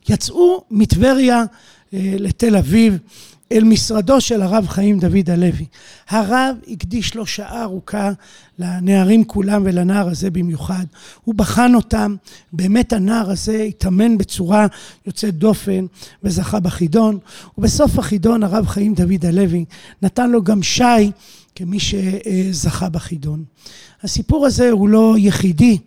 יצאו 0.08 0.64
מטבריה 0.70 1.44
לתל 1.92 2.56
אביב 2.56 2.98
אל 3.52 3.64
משרדו 3.64 4.20
של 4.20 4.42
הרב 4.42 4.66
חיים 4.68 4.98
דוד 4.98 5.30
הלוי. 5.30 5.66
הרב 6.08 6.56
הקדיש 6.68 7.14
לו 7.14 7.26
שעה 7.26 7.62
ארוכה 7.62 8.10
לנערים 8.58 9.24
כולם 9.24 9.62
ולנער 9.64 10.08
הזה 10.08 10.30
במיוחד. 10.30 10.84
הוא 11.24 11.34
בחן 11.34 11.74
אותם, 11.74 12.16
באמת 12.52 12.92
הנער 12.92 13.30
הזה 13.30 13.62
התאמן 13.62 14.18
בצורה 14.18 14.66
יוצאת 15.06 15.34
דופן 15.34 15.86
וזכה 16.22 16.60
בחידון. 16.60 17.18
ובסוף 17.58 17.98
החידון 17.98 18.42
הרב 18.42 18.66
חיים 18.66 18.94
דוד 18.94 19.26
הלוי 19.26 19.64
נתן 20.02 20.30
לו 20.30 20.42
גם 20.42 20.62
שי 20.62 21.10
כמי 21.54 21.78
שזכה 21.80 22.88
בחידון. 22.88 23.44
הסיפור 24.02 24.46
הזה 24.46 24.70
הוא 24.70 24.88
לא 24.88 25.14
יחידי, 25.18 25.78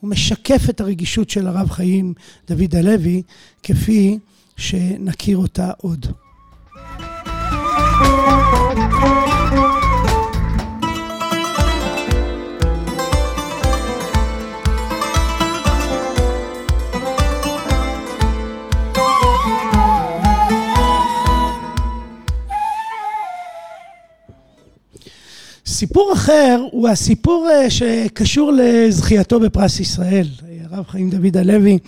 הוא 0.00 0.10
משקף 0.10 0.62
את 0.70 0.80
הרגישות 0.80 1.30
של 1.30 1.46
הרב 1.46 1.70
חיים 1.70 2.14
דוד 2.48 2.76
הלוי 2.76 3.22
כפי 3.62 4.18
שנכיר 4.56 5.36
אותה 5.36 5.70
עוד. 5.76 6.06
סיפור 25.80 26.12
אחר 26.12 26.62
הוא 26.70 26.88
הסיפור 26.88 27.48
שקשור 27.68 28.52
לזכייתו 28.56 29.40
בפרס 29.40 29.80
ישראל. 29.80 30.26
הרב 30.70 30.84
חיים 30.88 31.10
דוד 31.10 31.36
הלוי 31.36 31.78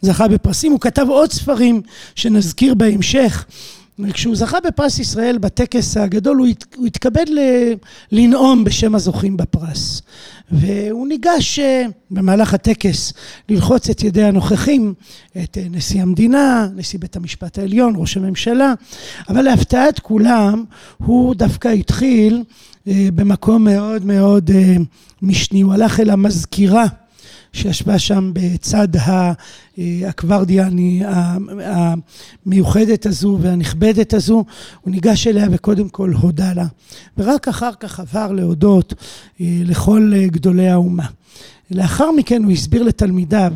זכה 0.00 0.28
בפרסים, 0.28 0.72
הוא 0.72 0.80
כתב 0.80 1.06
עוד 1.08 1.32
ספרים 1.32 1.82
שנזכיר 2.14 2.74
בהמשך. 2.74 3.44
כשהוא 4.12 4.36
זכה 4.36 4.58
בפרס 4.60 4.98
ישראל 4.98 5.38
בטקס 5.38 5.96
הגדול 5.96 6.36
הוא, 6.36 6.46
הת, 6.46 6.64
הוא 6.76 6.86
התכבד 6.86 7.28
ל, 7.28 7.38
לנאום 8.12 8.64
בשם 8.64 8.94
הזוכים 8.94 9.36
בפרס 9.36 10.02
והוא 10.52 11.08
ניגש 11.08 11.58
אה, 11.58 11.84
במהלך 12.10 12.54
הטקס 12.54 13.12
ללחוץ 13.48 13.90
את 13.90 14.02
ידי 14.02 14.22
הנוכחים, 14.22 14.94
את 15.42 15.58
אה, 15.58 15.66
נשיא 15.70 16.02
המדינה, 16.02 16.68
נשיא 16.76 16.98
בית 16.98 17.16
המשפט 17.16 17.58
העליון, 17.58 17.92
ראש 17.96 18.16
הממשלה, 18.16 18.74
אבל 19.28 19.42
להפתעת 19.42 19.98
כולם 19.98 20.64
הוא 20.98 21.34
דווקא 21.34 21.68
התחיל 21.68 22.34
אה, 22.34 22.69
במקום 22.86 23.64
מאוד 23.64 24.04
מאוד 24.04 24.50
משני, 25.22 25.60
הוא 25.60 25.72
הלך 25.72 26.00
אל 26.00 26.10
המזכירה 26.10 26.86
שישבה 27.52 27.98
שם 27.98 28.30
בצד 28.32 28.88
הקוורדיה 30.08 30.68
המיוחדת 32.46 33.06
הזו 33.06 33.38
והנכבדת 33.40 34.14
הזו, 34.14 34.44
הוא 34.80 34.92
ניגש 34.92 35.26
אליה 35.26 35.46
וקודם 35.50 35.88
כל 35.88 36.12
הודה 36.12 36.52
לה, 36.52 36.66
ורק 37.18 37.48
אחר 37.48 37.70
כך 37.80 38.00
עבר 38.00 38.32
להודות 38.32 38.94
אה, 39.40 39.46
לכל 39.64 40.12
גדולי 40.26 40.68
האומה. 40.68 41.06
לאחר 41.70 42.10
מכן 42.12 42.44
הוא 42.44 42.52
הסביר 42.52 42.82
לתלמידיו 42.82 43.52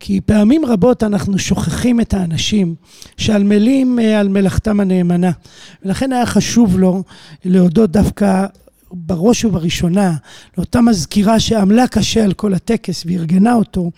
כי 0.00 0.20
פעמים 0.20 0.64
רבות 0.64 1.02
אנחנו 1.02 1.38
שוכחים 1.38 2.00
את 2.00 2.14
האנשים 2.14 2.74
שעמלים 3.16 3.98
אה, 3.98 4.20
על 4.20 4.28
מלאכתם 4.28 4.80
הנאמנה 4.80 5.30
ולכן 5.84 6.12
היה 6.12 6.26
חשוב 6.26 6.78
לו 6.78 7.02
להודות 7.44 7.90
דווקא 7.90 8.46
בראש 8.92 9.44
ובראשונה 9.44 10.16
לאותה 10.58 10.80
מזכירה 10.80 11.40
שעמלה 11.40 11.88
קשה 11.88 12.24
על 12.24 12.32
כל 12.32 12.54
הטקס 12.54 13.04
וארגנה 13.06 13.54
אותו, 13.54 13.90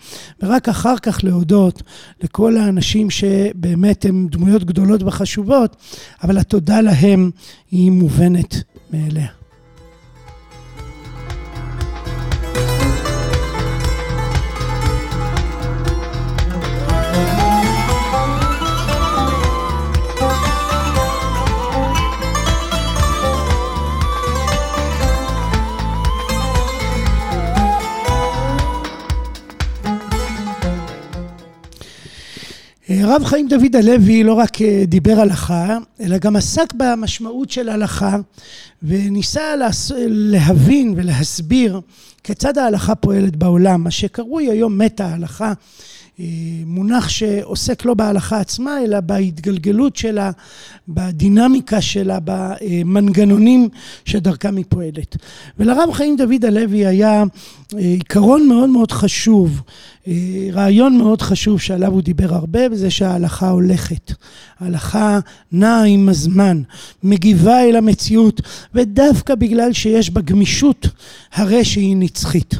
ורק 0.43 0.69
אחר 0.69 0.97
כך 0.97 1.23
להודות 1.23 1.83
לכל 2.23 2.57
האנשים 2.57 3.09
שבאמת 3.09 4.05
הם 4.05 4.27
דמויות 4.31 4.63
גדולות 4.63 5.03
וחשובות, 5.03 5.75
אבל 6.23 6.37
התודה 6.37 6.81
להם 6.81 7.31
היא 7.71 7.91
מובנת 7.91 8.55
מאליה. 8.93 9.40
הרב 32.99 33.23
חיים 33.23 33.47
דוד 33.47 33.75
הלוי 33.75 34.23
לא 34.23 34.33
רק 34.33 34.61
אה, 34.61 34.83
דיבר 34.87 35.19
הלכה, 35.19 35.77
אלא 36.01 36.17
גם 36.17 36.35
עסק 36.35 36.73
במשמעות 36.73 37.51
של 37.51 37.69
הלכה 37.69 38.17
וניסה 38.83 39.41
להבין 40.07 40.93
ולהסביר 40.97 41.81
כיצד 42.23 42.57
ההלכה 42.57 42.95
פועלת 42.95 43.35
בעולם, 43.35 43.83
מה 43.83 43.91
שקרוי 43.91 44.49
היום 44.49 44.77
מטה 44.77 45.05
ההלכה, 45.05 45.53
אה, 46.19 46.25
מונח 46.65 47.09
שעוסק 47.09 47.85
לא 47.85 47.93
בהלכה 47.93 48.39
עצמה, 48.39 48.83
אלא 48.83 48.99
בהתגלגלות 48.99 49.95
שלה, 49.95 50.31
בדינמיקה 50.87 51.81
שלה, 51.81 52.17
במנגנונים 52.23 53.69
שדרכם 54.05 54.55
היא 54.57 54.65
פועלת. 54.69 55.17
ולרב 55.59 55.91
חיים 55.93 56.17
דוד 56.17 56.45
הלוי 56.45 56.85
היה 56.85 57.23
אה, 57.73 57.79
עיקרון 57.79 58.47
מאוד 58.47 58.69
מאוד 58.69 58.91
חשוב 58.91 59.61
אה, 60.07 60.13
רעיון 60.51 60.97
מאוד 60.97 61.21
חשוב 61.21 61.61
שעליו 61.61 61.91
הוא 61.91 62.01
דיבר 62.01 62.35
הרבה, 62.35 62.59
וזה 62.71 62.91
שההלכה 62.91 63.49
הולכת. 63.49 64.13
ההלכה 64.59 65.19
נעה 65.51 65.83
עם 65.83 66.09
הזמן, 66.09 66.61
מגיבה 67.03 67.63
אל 67.63 67.75
המציאות, 67.75 68.41
ודווקא 68.73 69.35
בגלל 69.35 69.73
שיש 69.73 70.09
בה 70.09 70.21
גמישות, 70.21 70.87
הרי 71.33 71.65
שהיא 71.65 71.95
נצחית. 72.11 72.55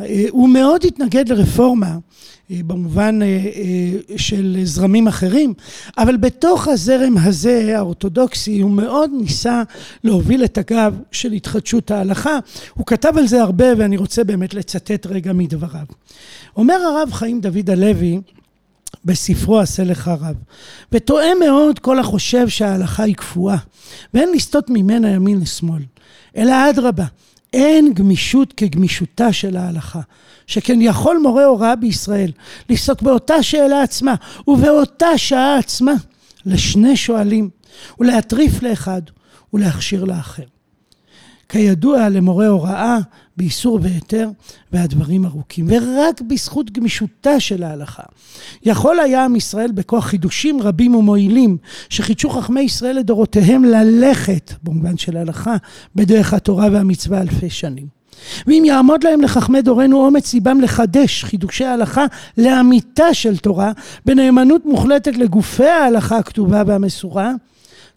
אה, 0.00 0.24
הוא 0.30 0.48
מאוד 0.48 0.84
התנגד 0.84 1.28
לרפורמה 1.28 1.96
אה, 2.50 2.56
במובן 2.66 3.18
של 4.16 4.60
זרמים 4.64 5.08
אחרים, 5.08 5.54
אבל 5.98 6.16
בתוך 6.16 6.68
הזרם 6.68 7.18
הזה, 7.18 7.78
האורתודוקסי, 7.78 8.60
הוא 8.60 8.70
מאוד 8.70 9.10
ניסה 9.20 9.62
להוביל 10.04 10.44
את 10.44 10.58
הגב 10.58 10.98
של 11.12 11.32
התחדשות 11.32 11.90
ההלכה. 11.90 12.38
הוא 12.74 12.86
כתב 12.86 13.12
על 13.16 13.26
זה 13.26 13.42
הרבה, 13.42 13.66
ואני 13.78 13.96
רוצה 13.96 14.24
באמת 14.24 14.54
לצטט 14.54 15.06
רגע 15.06 15.32
מדבריו. 15.32 15.86
אומר 16.56 16.74
הרב 16.74 17.12
חיים 17.12 17.40
דוד 17.40 17.70
הלוי 17.70 18.20
בספרו 19.04 19.58
עשה 19.58 19.84
לך 19.84 20.08
רב, 20.08 20.36
וטועה 20.92 21.34
מאוד 21.34 21.78
כל 21.78 21.98
החושב 21.98 22.48
שההלכה 22.48 23.02
היא 23.02 23.14
קפואה, 23.14 23.56
ואין 24.14 24.32
לסטות 24.34 24.70
ממנה 24.70 25.10
ימין 25.10 25.40
לשמאל, 25.40 25.82
אלא 26.36 26.70
אדרבה, 26.70 27.04
אין 27.52 27.94
גמישות 27.94 28.52
כגמישותה 28.52 29.32
של 29.32 29.56
ההלכה, 29.56 30.00
שכן 30.46 30.78
יכול 30.80 31.18
מורה 31.22 31.44
הוראה 31.44 31.76
בישראל 31.76 32.32
לפסוק 32.68 33.02
באותה 33.02 33.42
שאלה 33.42 33.82
עצמה 33.82 34.14
ובאותה 34.48 35.18
שעה 35.18 35.58
עצמה 35.58 35.92
לשני 36.46 36.96
שואלים, 36.96 37.50
ולהטריף 38.00 38.62
לאחד 38.62 39.02
ולהכשיר 39.52 40.04
לאחר. 40.04 40.42
כידוע 41.48 42.08
למורה 42.08 42.46
הוראה 42.46 42.98
באיסור 43.42 43.78
והיתר 43.82 44.28
והדברים 44.72 45.26
ארוכים. 45.26 45.66
ורק 45.68 46.20
בזכות 46.20 46.70
גמישותה 46.70 47.40
של 47.40 47.62
ההלכה. 47.62 48.02
יכול 48.62 49.00
היה 49.00 49.24
עם 49.24 49.36
ישראל 49.36 49.72
בכוח 49.72 50.04
חידושים 50.06 50.62
רבים 50.62 50.94
ומועילים 50.94 51.56
שחידשו 51.88 52.30
חכמי 52.30 52.60
ישראל 52.60 52.96
לדורותיהם 52.96 53.64
ללכת 53.64 54.52
במובן 54.62 54.96
של 54.96 55.16
ההלכה 55.16 55.56
בדרך 55.94 56.34
התורה 56.34 56.68
והמצווה 56.72 57.20
אלפי 57.20 57.50
שנים. 57.50 57.86
ואם 58.46 58.62
יעמוד 58.66 59.04
להם 59.04 59.20
לחכמי 59.20 59.62
דורנו 59.62 60.04
אומץ 60.04 60.34
ליבם 60.34 60.60
לחדש 60.60 61.24
חידושי 61.24 61.64
ההלכה 61.64 62.04
לאמיתה 62.38 63.14
של 63.14 63.36
תורה 63.36 63.72
בנאמנות 64.06 64.66
מוחלטת 64.66 65.16
לגופי 65.16 65.66
ההלכה 65.68 66.16
הכתובה 66.16 66.62
והמסורה 66.66 67.32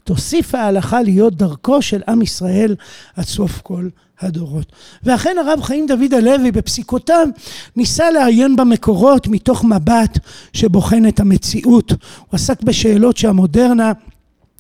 תוסיף 0.05 0.55
ההלכה 0.55 1.01
להיות 1.01 1.35
דרכו 1.35 1.81
של 1.81 2.01
עם 2.07 2.21
ישראל 2.21 2.75
עד 3.15 3.25
סוף 3.25 3.61
כל 3.61 3.89
הדורות. 4.19 4.71
ואכן 5.03 5.35
הרב 5.39 5.61
חיים 5.61 5.85
דוד 5.87 6.13
הלוי 6.13 6.51
בפסיקותיו 6.51 7.27
ניסה 7.75 8.11
לעיין 8.11 8.55
במקורות 8.55 9.27
מתוך 9.27 9.63
מבט 9.63 10.19
שבוחן 10.53 11.07
את 11.07 11.19
המציאות. 11.19 11.91
הוא 11.91 12.27
עסק 12.31 12.61
בשאלות 12.61 13.17
שהמודרנה 13.17 13.91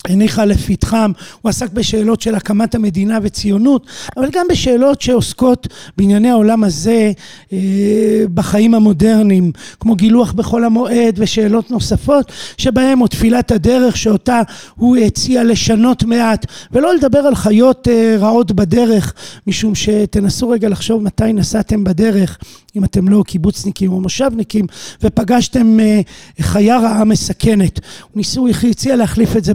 הניחה 0.09 0.45
לפתחם, 0.45 1.11
הוא 1.41 1.49
עסק 1.49 1.71
בשאלות 1.71 2.21
של 2.21 2.35
הקמת 2.35 2.75
המדינה 2.75 3.19
וציונות, 3.21 3.87
אבל 4.17 4.29
גם 4.31 4.45
בשאלות 4.49 5.01
שעוסקות 5.01 5.67
בענייני 5.97 6.29
העולם 6.29 6.63
הזה 6.63 7.11
אה, 7.53 8.23
בחיים 8.33 8.73
המודרניים, 8.73 9.51
כמו 9.79 9.95
גילוח 9.95 10.31
בחול 10.31 10.63
המועד 10.63 11.15
ושאלות 11.17 11.71
נוספות, 11.71 12.31
שבהם 12.57 13.01
או 13.01 13.07
תפילת 13.07 13.51
הדרך 13.51 13.97
שאותה 13.97 14.41
הוא 14.75 14.97
הציע 14.97 15.43
לשנות 15.43 16.03
מעט, 16.03 16.45
ולא 16.71 16.95
לדבר 16.95 17.19
על 17.19 17.35
חיות 17.35 17.87
אה, 17.87 18.15
רעות 18.19 18.51
בדרך, 18.51 19.13
משום 19.47 19.75
שתנסו 19.75 20.49
רגע 20.49 20.69
לחשוב 20.69 21.03
מתי 21.03 21.33
נסעתם 21.33 21.83
בדרך, 21.83 22.37
אם 22.75 22.83
אתם 22.83 23.07
לא 23.07 23.23
קיבוצניקים 23.27 23.91
או 23.91 24.01
מושבניקים, 24.01 24.65
ופגשתם 25.03 25.79
אה, 25.79 26.01
חיה 26.41 26.79
רעה 26.79 27.03
מסכנת. 27.03 27.79
ניסו, 28.15 28.47
הציע 28.69 28.95
להחליף 28.95 29.37
את 29.37 29.43
זה 29.43 29.53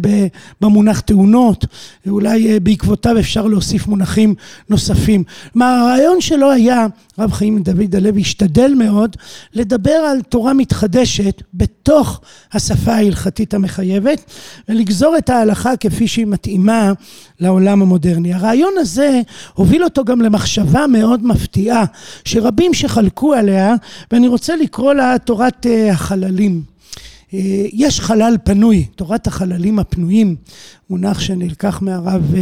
במונח 0.61 1.00
תאונות, 1.00 1.64
ואולי 2.07 2.53
אה, 2.53 2.61
בעקבותיו 2.61 3.18
אפשר 3.18 3.46
להוסיף 3.46 3.87
מונחים 3.87 4.35
נוספים. 4.70 5.24
מה 5.55 5.81
הרעיון 5.81 6.20
שלו 6.20 6.50
היה, 6.50 6.87
רב 7.18 7.33
חיים 7.33 7.62
דוד 7.62 7.96
הלוי 7.96 8.20
השתדל 8.20 8.74
מאוד 8.76 9.16
לדבר 9.55 9.90
על 9.90 10.20
תורה 10.22 10.55
מתחדשת 10.55 11.42
בתוך 11.55 12.20
השפה 12.53 12.92
ההלכתית 12.92 13.55
המחייבת, 13.55 14.24
ולגזור 14.68 15.16
את 15.18 15.31
ההלכה 15.31 15.76
כפי 15.76 16.09
שהיא 16.09 16.26
מתאימה 16.26 16.92
לעולם 17.40 17.83
המודרני. 17.83 18.35
הרעיון 18.35 18.72
הזה 18.76 19.20
הוביל 19.55 19.85
אותו 19.85 20.05
גם 20.05 20.20
למחשבה 20.20 20.87
מאוד 20.87 21.26
מפתיעה, 21.26 21.85
שרבים 22.24 22.74
שחלקו 22.74 23.35
עליה, 23.35 23.74
ואני 24.12 24.29
רוצה 24.29 24.57
לקרוא 24.57 24.92
לה 24.92 25.16
תורת 25.24 25.66
אה, 25.66 25.92
החללים. 25.92 26.69
יש 27.73 28.01
חלל 28.01 28.37
פנוי, 28.45 28.87
תורת 28.97 29.27
החללים 29.27 29.79
הפנויים, 29.79 30.37
מונח 30.90 31.21
שנלקח 31.21 31.83
מהרב 31.83 32.35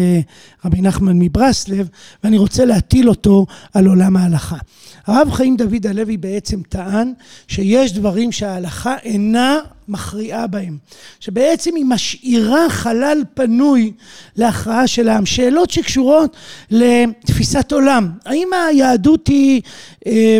רבי 0.64 0.80
נחמן 0.80 1.18
מברסלב, 1.18 1.88
ואני 2.24 2.38
רוצה 2.38 2.64
להטיל 2.64 3.08
אותו 3.08 3.46
על 3.74 3.86
עולם 3.86 4.16
ההלכה. 4.16 4.56
הרב 5.06 5.30
חיים 5.30 5.56
דוד 5.56 5.86
הלוי 5.86 6.16
בעצם 6.16 6.62
טען 6.68 7.12
שיש 7.48 7.92
דברים 7.92 8.32
שההלכה 8.32 8.96
אינה 9.02 9.58
מכריעה 9.88 10.46
בהם, 10.46 10.78
שבעצם 11.20 11.74
היא 11.76 11.84
משאירה 11.84 12.70
חלל 12.70 13.22
פנוי 13.34 13.92
להכרעה 14.36 14.86
של 14.86 15.08
העם, 15.08 15.26
שאלות 15.26 15.70
שקשורות 15.70 16.36
לתפיסת 16.70 17.72
עולם, 17.72 18.10
האם 18.24 18.48
היהדות 18.68 19.26
היא 19.26 19.62
אה, 20.06 20.38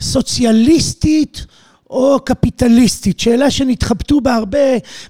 סוציאליסטית 0.00 1.46
או 1.90 2.18
קפיטליסטית, 2.24 3.20
שאלה 3.20 3.50
שנתחבטו 3.50 4.20
בה 4.20 4.34
הרבה 4.34 4.58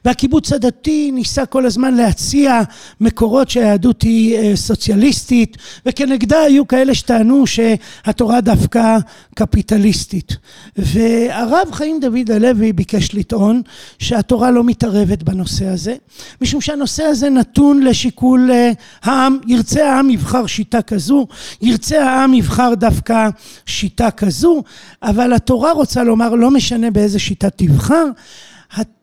והקיבוץ 0.05 0.53
הדתי 0.53 1.11
ניסה 1.11 1.47
כל 1.47 1.67
הזמן 1.67 1.95
להציע 1.95 2.61
מקורות 3.01 3.51
שהיהדות 3.51 4.03
היא 4.03 4.37
אה, 4.37 4.57
סוציאליסטית 4.57 5.57
וכנגדה 5.87 6.41
היו 6.41 6.69
כאלה 6.69 6.95
שטענו 6.95 7.45
שהתורה 7.47 8.41
דווקא 8.41 8.97
קפיטליסטית. 9.35 10.37
והרב 10.77 11.73
חיים 11.73 12.01
דוד 12.01 12.31
הלוי 12.31 12.73
ביקש 12.73 13.15
לטעון 13.15 13.63
שהתורה 13.99 14.51
לא 14.51 14.65
מתערבת 14.65 15.23
בנושא 15.23 15.67
הזה 15.67 15.95
משום 16.41 16.61
שהנושא 16.61 17.03
הזה 17.03 17.31
נתון 17.31 17.83
לשיקול 17.83 18.51
אה, 18.51 18.73
העם, 19.03 19.39
ירצה 19.47 19.93
העם 19.93 20.11
יבחר 20.11 20.47
שיטה 20.47 20.83
כזו, 20.83 21.27
ירצה 21.63 22.05
העם 22.05 22.35
יבחר 22.35 22.75
דווקא 22.75 23.29
שיטה 23.67 24.11
כזו 24.11 24.63
אבל 25.03 25.33
התורה 25.33 25.73
רוצה 25.73 26.05
לומר 26.05 26.35
לא 26.35 26.51
משנה 26.51 26.66
משנה 26.67 26.91
באיזה 26.91 27.19
שיטה 27.19 27.51
תבחר, 27.51 28.07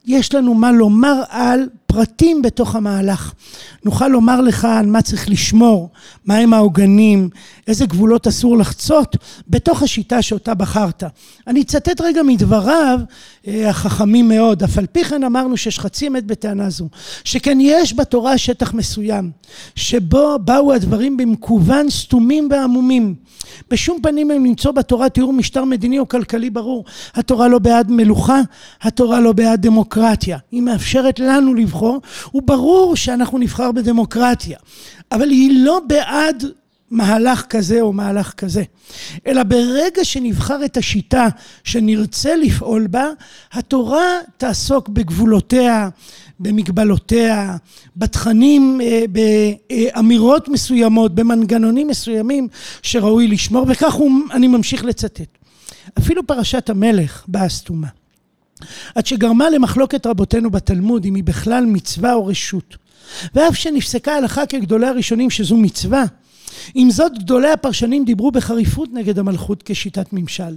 יש 0.06 0.34
לנו 0.34 0.54
מה 0.54 0.72
לומר 0.72 1.22
על 1.30 1.70
פרטים 1.94 2.42
בתוך 2.42 2.76
המהלך. 2.76 3.34
נוכל 3.86 4.08
לומר 4.08 4.42
לך 4.42 4.66
על 4.66 4.86
מה 4.86 5.02
צריך 5.02 5.30
לשמור, 5.30 5.90
מהם 6.26 6.54
העוגנים, 6.54 7.30
איזה 7.68 7.86
גבולות 7.86 8.28
אסור 8.28 8.58
לחצות, 8.58 9.18
בתוך 9.48 9.84
השיטה 9.84 10.22
שאותה 10.22 10.54
בחרת. 10.54 11.04
אני 11.48 11.62
אצטט 11.62 12.02
רגע 12.02 12.24
מדבריו 12.24 13.00
אה, 13.48 13.70
החכמים 13.70 14.28
מאוד, 14.28 14.64
אף 14.64 14.78
על 14.78 14.86
פי 14.86 15.04
כן 15.04 15.24
אמרנו 15.24 15.58
שיש 15.58 15.80
חצי 15.80 16.08
אמת 16.08 16.26
בטענה 16.26 16.70
זו, 16.70 16.88
שכן 17.24 17.58
יש 17.62 17.94
בתורה 17.94 18.38
שטח 18.38 18.74
מסוים, 18.74 19.32
שבו 19.76 20.40
באו 20.40 20.74
הדברים 20.74 21.18
במקוון 21.18 21.90
סתומים 21.90 22.48
ועמומים. 22.52 23.16
בשום 23.72 24.00
פנים 24.04 24.32
הם 24.32 24.46
למצוא 24.46 24.72
בתורה 24.72 25.10
תיאור 25.10 25.34
משטר 25.34 25.64
מדיני 25.64 26.00
או 26.00 26.08
כלכלי 26.08 26.50
ברור. 26.50 26.86
התורה 27.16 27.48
לא 27.48 27.60
בעד 27.60 27.92
מלוכה, 27.92 28.42
התורה 28.82 29.20
לא 29.20 29.32
בעד 29.32 29.62
דמוקרטיה. 29.62 30.38
היא 30.52 30.62
מאפשרת 30.62 31.20
לנו 31.20 31.54
לבחור, 31.54 31.83
וברור 32.34 32.96
שאנחנו 32.96 33.38
נבחר 33.38 33.72
בדמוקרטיה, 33.72 34.58
אבל 35.12 35.30
היא 35.30 35.64
לא 35.66 35.82
בעד 35.88 36.44
מהלך 36.92 37.46
כזה 37.50 37.82
או 37.82 37.94
מהלך 37.94 38.34
כזה, 38.34 38.64
אלא 39.28 39.44
ברגע 39.44 40.06
שנבחר 40.06 40.66
את 40.66 40.78
השיטה 40.78 41.28
שנרצה 41.64 42.36
לפעול 42.36 42.88
בה, 42.88 43.08
התורה 43.54 44.08
תעסוק 44.38 44.90
בגבולותיה, 44.90 45.90
במגבלותיה, 46.40 47.58
בתכנים, 47.98 48.82
אה, 48.84 49.04
באמירות 49.10 50.50
מסוימות, 50.50 51.16
במנגנונים 51.16 51.88
מסוימים 51.88 52.48
שראוי 52.82 53.28
לשמור, 53.28 53.66
וכך 53.70 53.94
הוא, 53.94 54.12
אני 54.32 54.48
ממשיך 54.48 54.86
לצטט. 54.86 55.38
אפילו 56.00 56.28
פרשת 56.28 56.70
המלך 56.70 57.26
באה 57.28 57.50
סתומה. 57.50 57.88
עד 58.96 59.06
שגרמה 59.06 59.50
למחלוקת 59.50 60.06
רבותינו 60.06 60.50
בתלמוד 60.50 61.06
אם 61.06 61.16
היא 61.16 61.24
בכלל 61.24 61.66
מצווה 61.66 62.14
או 62.14 62.26
רשות. 62.26 62.78
ואף 63.36 63.56
שנפסקה 63.56 64.16
הלכה 64.16 64.46
כגדולי 64.46 64.88
הראשונים 64.88 65.30
שזו 65.30 65.58
מצווה, 65.58 66.04
עם 66.76 66.92
זאת 66.92 67.12
גדולי 67.20 67.52
הפרשנים 67.52 68.06
דיברו 68.06 68.32
בחריפות 68.32 68.90
נגד 68.94 69.20
המלכות 69.20 69.64
כשיטת 69.66 70.14
ממשל. 70.14 70.56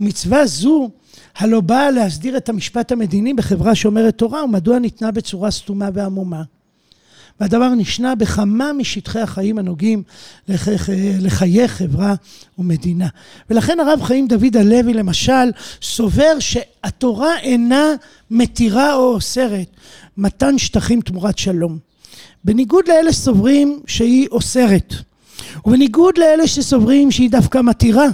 ומצווה 0.00 0.46
זו 0.46 0.90
הלא 1.36 1.60
באה 1.60 1.90
להסדיר 1.90 2.36
את 2.36 2.48
המשפט 2.48 2.92
המדיני 2.92 3.34
בחברה 3.34 3.74
שומרת 3.74 4.18
תורה 4.18 4.44
ומדוע 4.44 4.78
ניתנה 4.78 5.10
בצורה 5.10 5.50
סתומה 5.50 5.88
ועמומה. 5.94 6.42
והדבר 7.40 7.68
נשנה 7.68 8.14
בכמה 8.14 8.72
משטחי 8.72 9.20
החיים 9.20 9.58
הנוגעים 9.58 10.02
לחיי 11.20 11.68
חברה 11.68 12.14
ומדינה. 12.58 13.08
ולכן 13.50 13.80
הרב 13.80 14.02
חיים 14.02 14.28
דוד 14.28 14.56
הלוי 14.56 14.94
למשל 14.94 15.50
סובר 15.82 16.38
שהתורה 16.38 17.38
אינה 17.38 17.94
מתירה 18.30 18.94
או 18.94 19.14
אוסרת 19.14 19.66
מתן 20.16 20.58
שטחים 20.58 21.00
תמורת 21.00 21.38
שלום. 21.38 21.78
בניגוד 22.44 22.84
לאלה 22.88 23.12
סוברים 23.12 23.80
שהיא 23.86 24.28
אוסרת. 24.30 24.94
ובניגוד 25.66 26.18
לאלה 26.18 26.46
שסוברים 26.46 27.10
שהיא 27.10 27.30
דווקא 27.30 27.58
מתירה. 27.62 28.06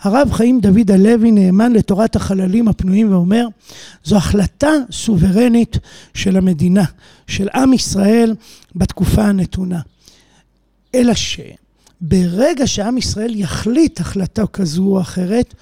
הרב 0.00 0.32
חיים 0.32 0.60
דוד 0.60 0.90
הלוי 0.90 1.30
נאמן 1.30 1.72
לתורת 1.72 2.16
החללים 2.16 2.68
הפנויים 2.68 3.12
ואומר 3.12 3.46
זו 4.04 4.16
החלטה 4.16 4.70
סוברנית 4.90 5.78
של 6.14 6.36
המדינה, 6.36 6.84
של 7.26 7.48
עם 7.54 7.72
ישראל 7.72 8.34
בתקופה 8.76 9.22
הנתונה. 9.22 9.80
אלא 10.94 11.14
שברגע 12.02 12.66
שעם 12.66 12.98
ישראל 12.98 13.34
יחליט 13.34 14.00
החלטה 14.00 14.46
כזו 14.46 14.82
או 14.82 15.00
אחרת, 15.00 15.54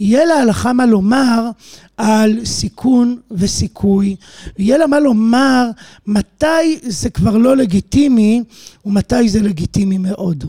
יהיה 0.00 0.24
להלכה 0.24 0.72
מה 0.72 0.86
לומר 0.86 1.50
על 1.96 2.44
סיכון 2.44 3.16
וסיכוי, 3.30 4.16
יהיה 4.58 4.78
לה 4.78 4.86
מה 4.86 5.00
לומר 5.00 5.70
מתי 6.06 6.78
זה 6.82 7.10
כבר 7.10 7.36
לא 7.36 7.56
לגיטימי 7.56 8.42
ומתי 8.84 9.28
זה 9.28 9.42
לגיטימי 9.42 9.98
מאוד. 9.98 10.44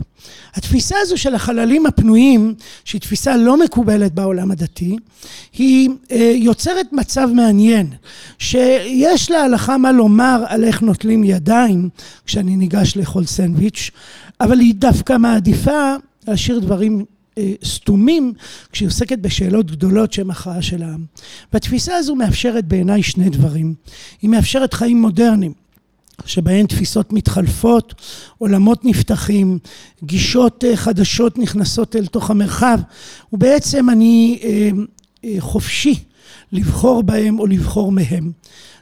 התפיסה 0.54 0.96
הזו 1.02 1.16
של 1.16 1.34
החללים 1.34 1.86
הפנויים, 1.86 2.54
שהיא 2.84 3.00
תפיסה 3.00 3.36
לא 3.36 3.60
מקובלת 3.60 4.14
בעולם 4.14 4.50
הדתי, 4.50 4.96
היא 5.52 5.88
אה, 6.10 6.32
יוצרת 6.36 6.92
מצב 6.92 7.28
מעניין, 7.34 7.86
שיש 8.38 9.30
להלכה 9.30 9.78
מה 9.78 9.92
לומר 9.92 10.44
על 10.46 10.64
איך 10.64 10.82
נוטלים 10.82 11.24
ידיים 11.24 11.88
כשאני 12.26 12.56
ניגש 12.56 12.96
לאכול 12.96 13.26
סנדוויץ', 13.26 13.90
אבל 14.40 14.60
היא 14.60 14.74
דווקא 14.74 15.16
מעדיפה 15.16 15.94
להשאיר 16.28 16.58
דברים 16.58 17.04
אה, 17.38 17.52
סתומים 17.64 18.32
כשהיא 18.72 18.88
עוסקת 18.88 19.18
בשאלות 19.18 19.70
גדולות 19.70 20.12
שהן 20.12 20.30
הכרעה 20.30 20.62
של 20.62 20.82
העם. 20.82 21.04
והתפיסה 21.52 21.96
הזו 21.96 22.14
מאפשרת 22.14 22.64
בעיניי 22.64 23.02
שני 23.02 23.30
דברים. 23.30 23.74
היא 24.22 24.30
מאפשרת 24.30 24.74
חיים 24.74 25.00
מודרניים. 25.00 25.52
שבהן 26.26 26.66
תפיסות 26.66 27.12
מתחלפות, 27.12 27.94
עולמות 28.38 28.84
נפתחים, 28.84 29.58
גישות 30.04 30.64
אה, 30.64 30.76
חדשות 30.76 31.38
נכנסות 31.38 31.96
אל 31.96 32.06
תוך 32.06 32.30
המרחב, 32.30 32.78
ובעצם 33.32 33.90
אני 33.90 34.38
אה, 34.44 34.70
חופשי 35.38 35.94
לבחור 36.52 37.02
בהם 37.02 37.38
או 37.38 37.46
לבחור 37.46 37.92
מהם. 37.92 38.32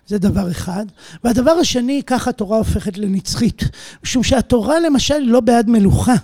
זה 0.09 0.19
דבר 0.19 0.51
אחד. 0.51 0.87
והדבר 1.25 1.51
השני, 1.51 2.03
כך 2.07 2.29
התורה 2.29 2.59
הופכת 2.59 2.99
לנצחית. 2.99 3.63
משום 4.05 4.23
שהתורה 4.23 4.81
למשל 4.81 5.19
לא 5.19 5.41
בעד 5.41 5.71
מלוכה. 5.71 6.15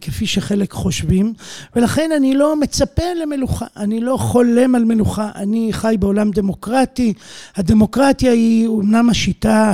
כפי 0.00 0.26
שחלק 0.26 0.72
חושבים, 0.72 1.32
ולכן 1.76 2.10
אני 2.16 2.34
לא 2.34 2.56
מצפה 2.56 3.02
למלוכה, 3.22 3.66
אני 3.76 4.00
לא 4.00 4.16
חולם 4.16 4.74
על 4.74 4.84
מלוכה, 4.84 5.30
אני 5.34 5.68
חי 5.72 5.96
בעולם 5.98 6.30
דמוקרטי, 6.30 7.12
הדמוקרטיה 7.56 8.32
היא 8.32 8.66
אומנם 8.66 9.10
השיטה, 9.10 9.72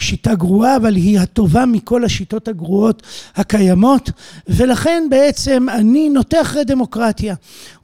השיטה 0.00 0.34
גרועה, 0.34 0.76
אבל 0.76 0.96
היא 0.96 1.20
הטובה 1.20 1.66
מכל 1.66 2.04
השיטות 2.04 2.48
הגרועות 2.48 3.02
הקיימות, 3.36 4.10
ולכן 4.48 5.02
בעצם 5.10 5.66
אני 5.68 6.08
נוטה 6.08 6.40
אחרי 6.40 6.64
דמוקרטיה. 6.64 7.34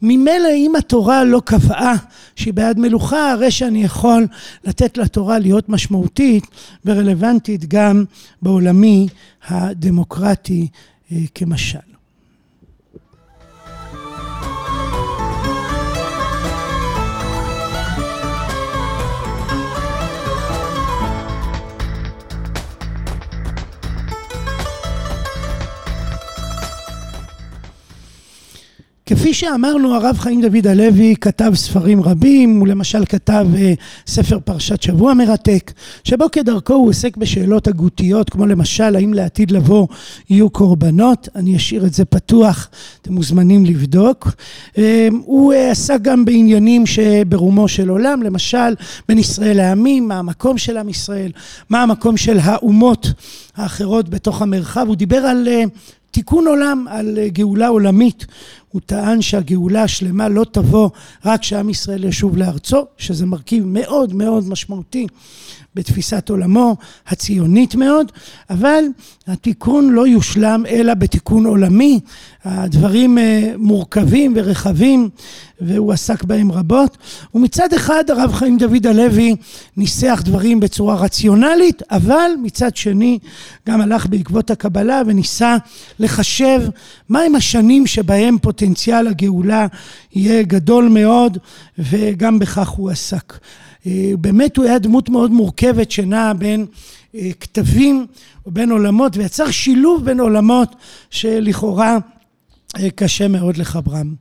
ממילא 0.02 0.48
אם 0.56 0.76
התורה 0.76 1.24
לא 1.24 1.42
קבעה 1.44 1.94
שהיא 2.36 2.54
בעד 2.54 2.78
מלוכה, 2.78 3.32
הרי 3.32 3.50
שאני 3.50 3.84
יכול 3.84 4.26
לתת 4.64 4.98
לתורה 4.98 5.38
להיות 5.38 5.68
משמעותית 5.68 6.46
ורלוונטית 6.84 7.68
גם 7.68 8.04
בעולמי 8.42 9.08
הדמוקרטי 9.48 10.68
إيه، 11.12 11.28
كما 11.34 11.50
كمشال 11.50 11.89
כפי 29.10 29.34
שאמרנו, 29.34 29.94
הרב 29.94 30.18
חיים 30.18 30.40
דוד 30.40 30.66
הלוי 30.66 31.14
כתב 31.20 31.52
ספרים 31.54 32.02
רבים, 32.02 32.60
הוא 32.60 32.68
למשל 32.68 33.04
כתב 33.04 33.46
ספר 34.06 34.38
פרשת 34.44 34.82
שבוע 34.82 35.14
מרתק, 35.14 35.72
שבו 36.04 36.30
כדרכו 36.32 36.72
הוא 36.72 36.88
עוסק 36.88 37.16
בשאלות 37.16 37.68
הגותיות, 37.68 38.30
כמו 38.30 38.46
למשל, 38.46 38.96
האם 38.96 39.14
לעתיד 39.14 39.50
לבוא 39.50 39.86
יהיו 40.30 40.50
קורבנות, 40.50 41.28
אני 41.34 41.56
אשאיר 41.56 41.86
את 41.86 41.94
זה 41.94 42.04
פתוח, 42.04 42.68
אתם 43.02 43.12
מוזמנים 43.12 43.64
לבדוק. 43.64 44.28
הוא 45.24 45.52
עסק 45.52 45.98
גם 46.02 46.24
בעניינים 46.24 46.86
שברומו 46.86 47.68
של 47.68 47.88
עולם, 47.88 48.22
למשל, 48.22 48.74
בין 49.08 49.18
ישראל 49.18 49.56
לעמים, 49.56 50.08
מה 50.08 50.18
המקום 50.18 50.58
של 50.58 50.76
עם 50.76 50.88
ישראל, 50.88 51.30
מה 51.70 51.82
המקום 51.82 52.16
של 52.16 52.38
האומות 52.42 53.06
האחרות 53.56 54.08
בתוך 54.08 54.42
המרחב, 54.42 54.84
הוא 54.88 54.96
דיבר 54.96 55.16
על 55.18 55.48
תיקון 56.10 56.46
עולם, 56.46 56.86
על 56.88 57.18
גאולה 57.26 57.68
עולמית. 57.68 58.26
הוא 58.70 58.80
טען 58.86 59.22
שהגאולה 59.22 59.82
השלמה 59.82 60.28
לא 60.28 60.44
תבוא 60.52 60.90
רק 61.24 61.40
כשעם 61.40 61.70
ישראל 61.70 62.04
ישוב 62.04 62.36
לארצו, 62.36 62.86
שזה 62.98 63.26
מרכיב 63.26 63.64
מאוד 63.66 64.14
מאוד 64.14 64.48
משמעותי 64.48 65.06
בתפיסת 65.74 66.28
עולמו, 66.28 66.76
הציונית 67.06 67.74
מאוד, 67.74 68.12
אבל 68.50 68.84
התיקון 69.26 69.90
לא 69.90 70.06
יושלם 70.06 70.62
אלא 70.68 70.94
בתיקון 70.94 71.46
עולמי. 71.46 72.00
הדברים 72.44 73.18
מורכבים 73.56 74.32
ורחבים 74.36 75.08
והוא 75.60 75.92
עסק 75.92 76.24
בהם 76.24 76.52
רבות. 76.52 76.96
ומצד 77.34 77.72
אחד 77.72 78.04
הרב 78.08 78.32
חיים 78.32 78.58
דוד 78.58 78.86
הלוי 78.86 79.36
ניסח 79.76 80.22
דברים 80.24 80.60
בצורה 80.60 80.94
רציונלית, 80.94 81.82
אבל 81.90 82.30
מצד 82.42 82.76
שני 82.76 83.18
גם 83.68 83.80
הלך 83.80 84.06
בעקבות 84.06 84.50
הקבלה 84.50 85.02
וניסה 85.06 85.56
לחשב 85.98 86.60
מהם 87.08 87.34
השנים 87.34 87.86
שבהם 87.86 88.38
פוטנציאל 88.38 89.06
הגאולה 89.06 89.66
יהיה 90.14 90.42
גדול 90.42 90.88
מאוד, 90.88 91.38
וגם 91.78 92.38
בכך 92.38 92.68
הוא 92.68 92.90
עסק. 92.90 93.38
באמת 94.18 94.56
הוא 94.56 94.64
היה 94.64 94.78
דמות 94.78 95.08
מאוד 95.08 95.30
מורכבת 95.30 95.90
שנעה 95.90 96.34
בין 96.34 96.66
כתבים 97.40 98.06
ובין 98.46 98.70
עולמות 98.70 99.16
ויצר 99.16 99.50
שילוב 99.50 100.04
בין 100.04 100.20
עולמות 100.20 100.76
שלכאורה 101.10 101.98
קשה 102.94 103.28
מאוד 103.28 103.56
לחברם. 103.56 104.14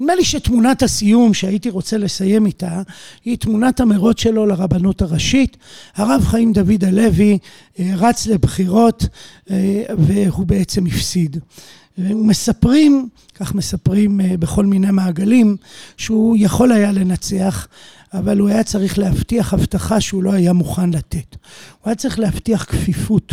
נדמה 0.00 0.14
לי 0.14 0.24
שתמונת 0.24 0.82
הסיום 0.82 1.34
שהייתי 1.34 1.70
רוצה 1.70 1.98
לסיים 1.98 2.46
איתה 2.46 2.82
היא 3.24 3.38
תמונת 3.38 3.80
המרוץ 3.80 4.20
שלו 4.20 4.46
לרבנות 4.46 5.02
הראשית. 5.02 5.56
הרב 5.96 6.24
חיים 6.26 6.52
דוד 6.52 6.84
הלוי 6.84 7.38
רץ 7.78 8.26
לבחירות 8.26 9.06
והוא 9.98 10.46
בעצם 10.46 10.86
הפסיד. 10.86 11.36
ומספרים, 11.98 13.08
כך 13.34 13.54
מספרים 13.54 14.20
בכל 14.38 14.66
מיני 14.66 14.90
מעגלים, 14.90 15.56
שהוא 15.96 16.36
יכול 16.38 16.72
היה 16.72 16.92
לנצח, 16.92 17.68
אבל 18.14 18.38
הוא 18.38 18.48
היה 18.48 18.62
צריך 18.62 18.98
להבטיח 18.98 19.54
הבטחה 19.54 20.00
שהוא 20.00 20.22
לא 20.22 20.32
היה 20.32 20.52
מוכן 20.52 20.90
לתת. 20.90 21.36
הוא 21.80 21.86
היה 21.86 21.94
צריך 21.94 22.18
להבטיח 22.18 22.64
כפיפות, 22.64 23.32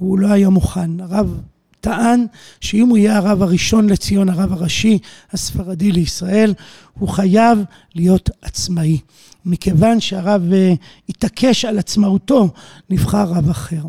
והוא 0.00 0.18
לא 0.18 0.28
היה 0.28 0.48
מוכן. 0.48 1.00
הרב 1.00 1.40
טען 1.80 2.26
שאם 2.60 2.88
הוא 2.88 2.98
יהיה 2.98 3.16
הרב 3.16 3.42
הראשון 3.42 3.88
לציון, 3.88 4.28
הרב 4.28 4.52
הראשי 4.52 4.98
הספרדי 5.32 5.92
לישראל, 5.92 6.54
הוא 6.98 7.08
חייב 7.08 7.58
להיות 7.94 8.30
עצמאי. 8.42 8.98
מכיוון 9.44 10.00
שהרב 10.00 10.42
התעקש 11.08 11.64
על 11.64 11.78
עצמאותו, 11.78 12.48
נבחר 12.90 13.24
רב 13.24 13.50
אחר. 13.50 13.82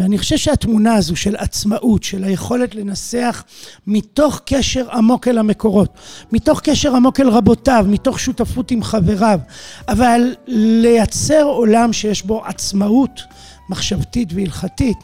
ואני 0.00 0.18
חושב 0.18 0.36
שהתמונה 0.36 0.94
הזו 0.94 1.16
של 1.16 1.36
עצמאות, 1.36 2.02
של 2.02 2.24
היכולת 2.24 2.74
לנסח 2.74 3.44
מתוך 3.86 4.40
קשר 4.44 4.90
עמוק 4.92 5.28
אל 5.28 5.38
המקורות, 5.38 5.98
מתוך 6.32 6.60
קשר 6.60 6.96
עמוק 6.96 7.20
אל 7.20 7.28
רבותיו, 7.28 7.86
מתוך 7.88 8.20
שותפות 8.20 8.70
עם 8.70 8.82
חבריו, 8.82 9.40
אבל 9.88 10.34
לייצר 10.46 11.42
עולם 11.42 11.92
שיש 11.92 12.22
בו 12.22 12.44
עצמאות 12.44 13.20
מחשבתית 13.68 14.28
והלכתית, 14.34 14.96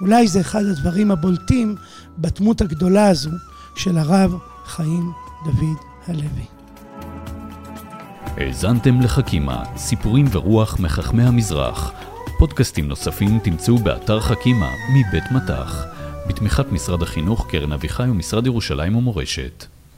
אולי 0.00 0.28
זה 0.28 0.40
אחד 0.40 0.64
הדברים 0.64 1.10
הבולטים 1.10 1.74
בדמות 2.18 2.60
הגדולה 2.60 3.08
הזו 3.08 3.30
של 3.76 3.98
הרב 3.98 4.34
חיים 4.64 5.12
דוד 5.44 5.76
הלוי. 6.06 6.46
האזנתם 8.36 9.00
לחכימה, 9.00 9.62
סיפורים 9.76 10.26
ורוח 10.32 10.80
מחכמי 10.80 11.22
המזרח. 11.22 11.92
פודקאסטים 12.38 12.88
נוספים 12.88 13.38
תמצאו 13.38 13.78
באתר 13.78 14.20
חכימה 14.20 14.70
מבית 14.94 15.24
מטח, 15.30 15.84
בתמיכת 16.28 16.72
משרד 16.72 17.02
החינוך, 17.02 17.46
קרן 17.50 17.72
אביחי 17.72 18.02
ומשרד 18.02 18.46
ירושלים 18.46 18.96
ומורשת. 18.96 19.75